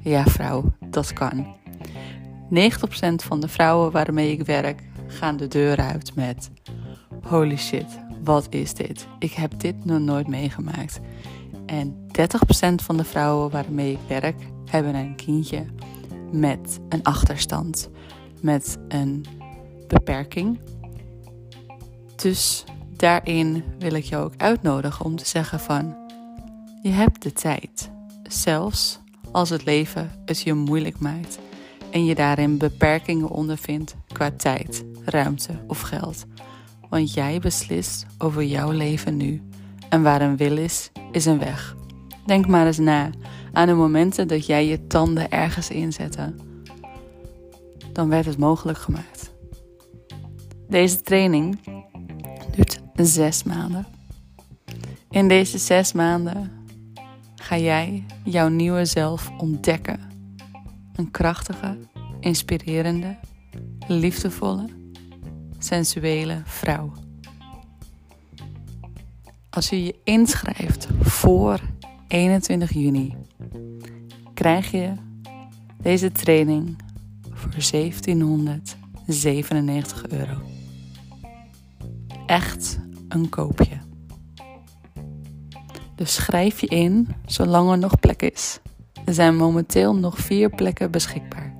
Ja, 0.00 0.24
vrouw, 0.24 0.72
dat 0.80 1.12
kan. 1.12 1.46
90% 2.50 2.54
van 3.14 3.40
de 3.40 3.48
vrouwen 3.48 3.90
waarmee 3.90 4.32
ik 4.32 4.46
werk 4.46 4.82
gaan 5.06 5.36
de 5.36 5.48
deur 5.48 5.76
uit 5.76 6.14
met: 6.14 6.50
Holy 7.22 7.56
shit, 7.56 7.98
wat 8.24 8.46
is 8.50 8.74
dit? 8.74 9.06
Ik 9.18 9.32
heb 9.32 9.60
dit 9.60 9.84
nog 9.84 10.00
nooit 10.00 10.28
meegemaakt. 10.28 11.00
En 11.66 11.96
30% 12.06 12.74
van 12.74 12.96
de 12.96 13.04
vrouwen 13.04 13.50
waarmee 13.50 13.92
ik 13.92 13.98
werk 14.08 14.36
hebben 14.70 14.94
een 14.94 15.16
kindje 15.16 15.64
met 16.32 16.80
een 16.88 17.02
achterstand, 17.02 17.90
met 18.40 18.78
een 18.88 19.24
beperking. 19.86 20.60
Dus 22.16 22.64
daarin 22.96 23.64
wil 23.78 23.92
ik 23.92 24.04
jou 24.04 24.24
ook 24.24 24.34
uitnodigen 24.36 25.04
om 25.04 25.16
te 25.16 25.26
zeggen 25.26 25.60
van 25.60 25.96
je 26.82 26.90
hebt 26.90 27.22
de 27.22 27.32
tijd, 27.32 27.90
zelfs 28.22 29.00
als 29.32 29.50
het 29.50 29.64
leven 29.64 30.10
het 30.24 30.40
je 30.40 30.54
moeilijk 30.54 30.98
maakt 30.98 31.38
en 31.90 32.04
je 32.04 32.14
daarin 32.14 32.58
beperkingen 32.58 33.28
ondervindt 33.28 33.96
qua 34.12 34.30
tijd, 34.30 34.84
ruimte 35.04 35.64
of 35.66 35.80
geld. 35.80 36.24
Want 36.88 37.14
jij 37.14 37.38
beslist 37.38 38.06
over 38.18 38.42
jouw 38.42 38.70
leven 38.70 39.16
nu 39.16 39.42
En 39.92 40.02
waar 40.02 40.20
een 40.20 40.36
wil 40.36 40.56
is, 40.56 40.90
is 41.10 41.24
een 41.24 41.38
weg. 41.38 41.76
Denk 42.26 42.46
maar 42.46 42.66
eens 42.66 42.78
na 42.78 43.10
aan 43.52 43.66
de 43.66 43.74
momenten 43.74 44.28
dat 44.28 44.46
jij 44.46 44.66
je 44.66 44.86
tanden 44.86 45.30
ergens 45.30 45.70
inzette. 45.70 46.34
Dan 47.92 48.08
werd 48.08 48.26
het 48.26 48.38
mogelijk 48.38 48.78
gemaakt. 48.78 49.32
Deze 50.68 51.00
training 51.00 51.58
duurt 52.54 52.80
zes 52.94 53.42
maanden. 53.42 53.86
In 55.10 55.28
deze 55.28 55.58
zes 55.58 55.92
maanden 55.92 56.50
ga 57.34 57.58
jij 57.58 58.04
jouw 58.24 58.48
nieuwe 58.48 58.84
zelf 58.84 59.30
ontdekken. 59.38 60.00
Een 60.94 61.10
krachtige, 61.10 61.78
inspirerende, 62.20 63.16
liefdevolle, 63.86 64.68
sensuele 65.58 66.42
vrouw. 66.44 66.92
Als 69.50 69.68
je 69.68 69.84
je 69.84 69.94
inschrijft 70.04 70.88
voor 71.00 71.60
21 72.12 72.72
juni 72.72 73.16
krijg 74.34 74.70
je 74.70 74.92
deze 75.82 76.12
training 76.12 76.76
voor 77.30 77.50
1797 77.70 80.08
euro. 80.08 80.40
Echt 82.26 82.80
een 83.08 83.28
koopje. 83.28 83.78
Dus 85.94 86.14
schrijf 86.14 86.60
je 86.60 86.66
in 86.66 87.08
zolang 87.26 87.70
er 87.70 87.78
nog 87.78 88.00
plek 88.00 88.22
is. 88.22 88.60
Er 89.04 89.14
zijn 89.14 89.36
momenteel 89.36 89.96
nog 89.96 90.18
vier 90.18 90.50
plekken 90.50 90.90
beschikbaar. 90.90 91.52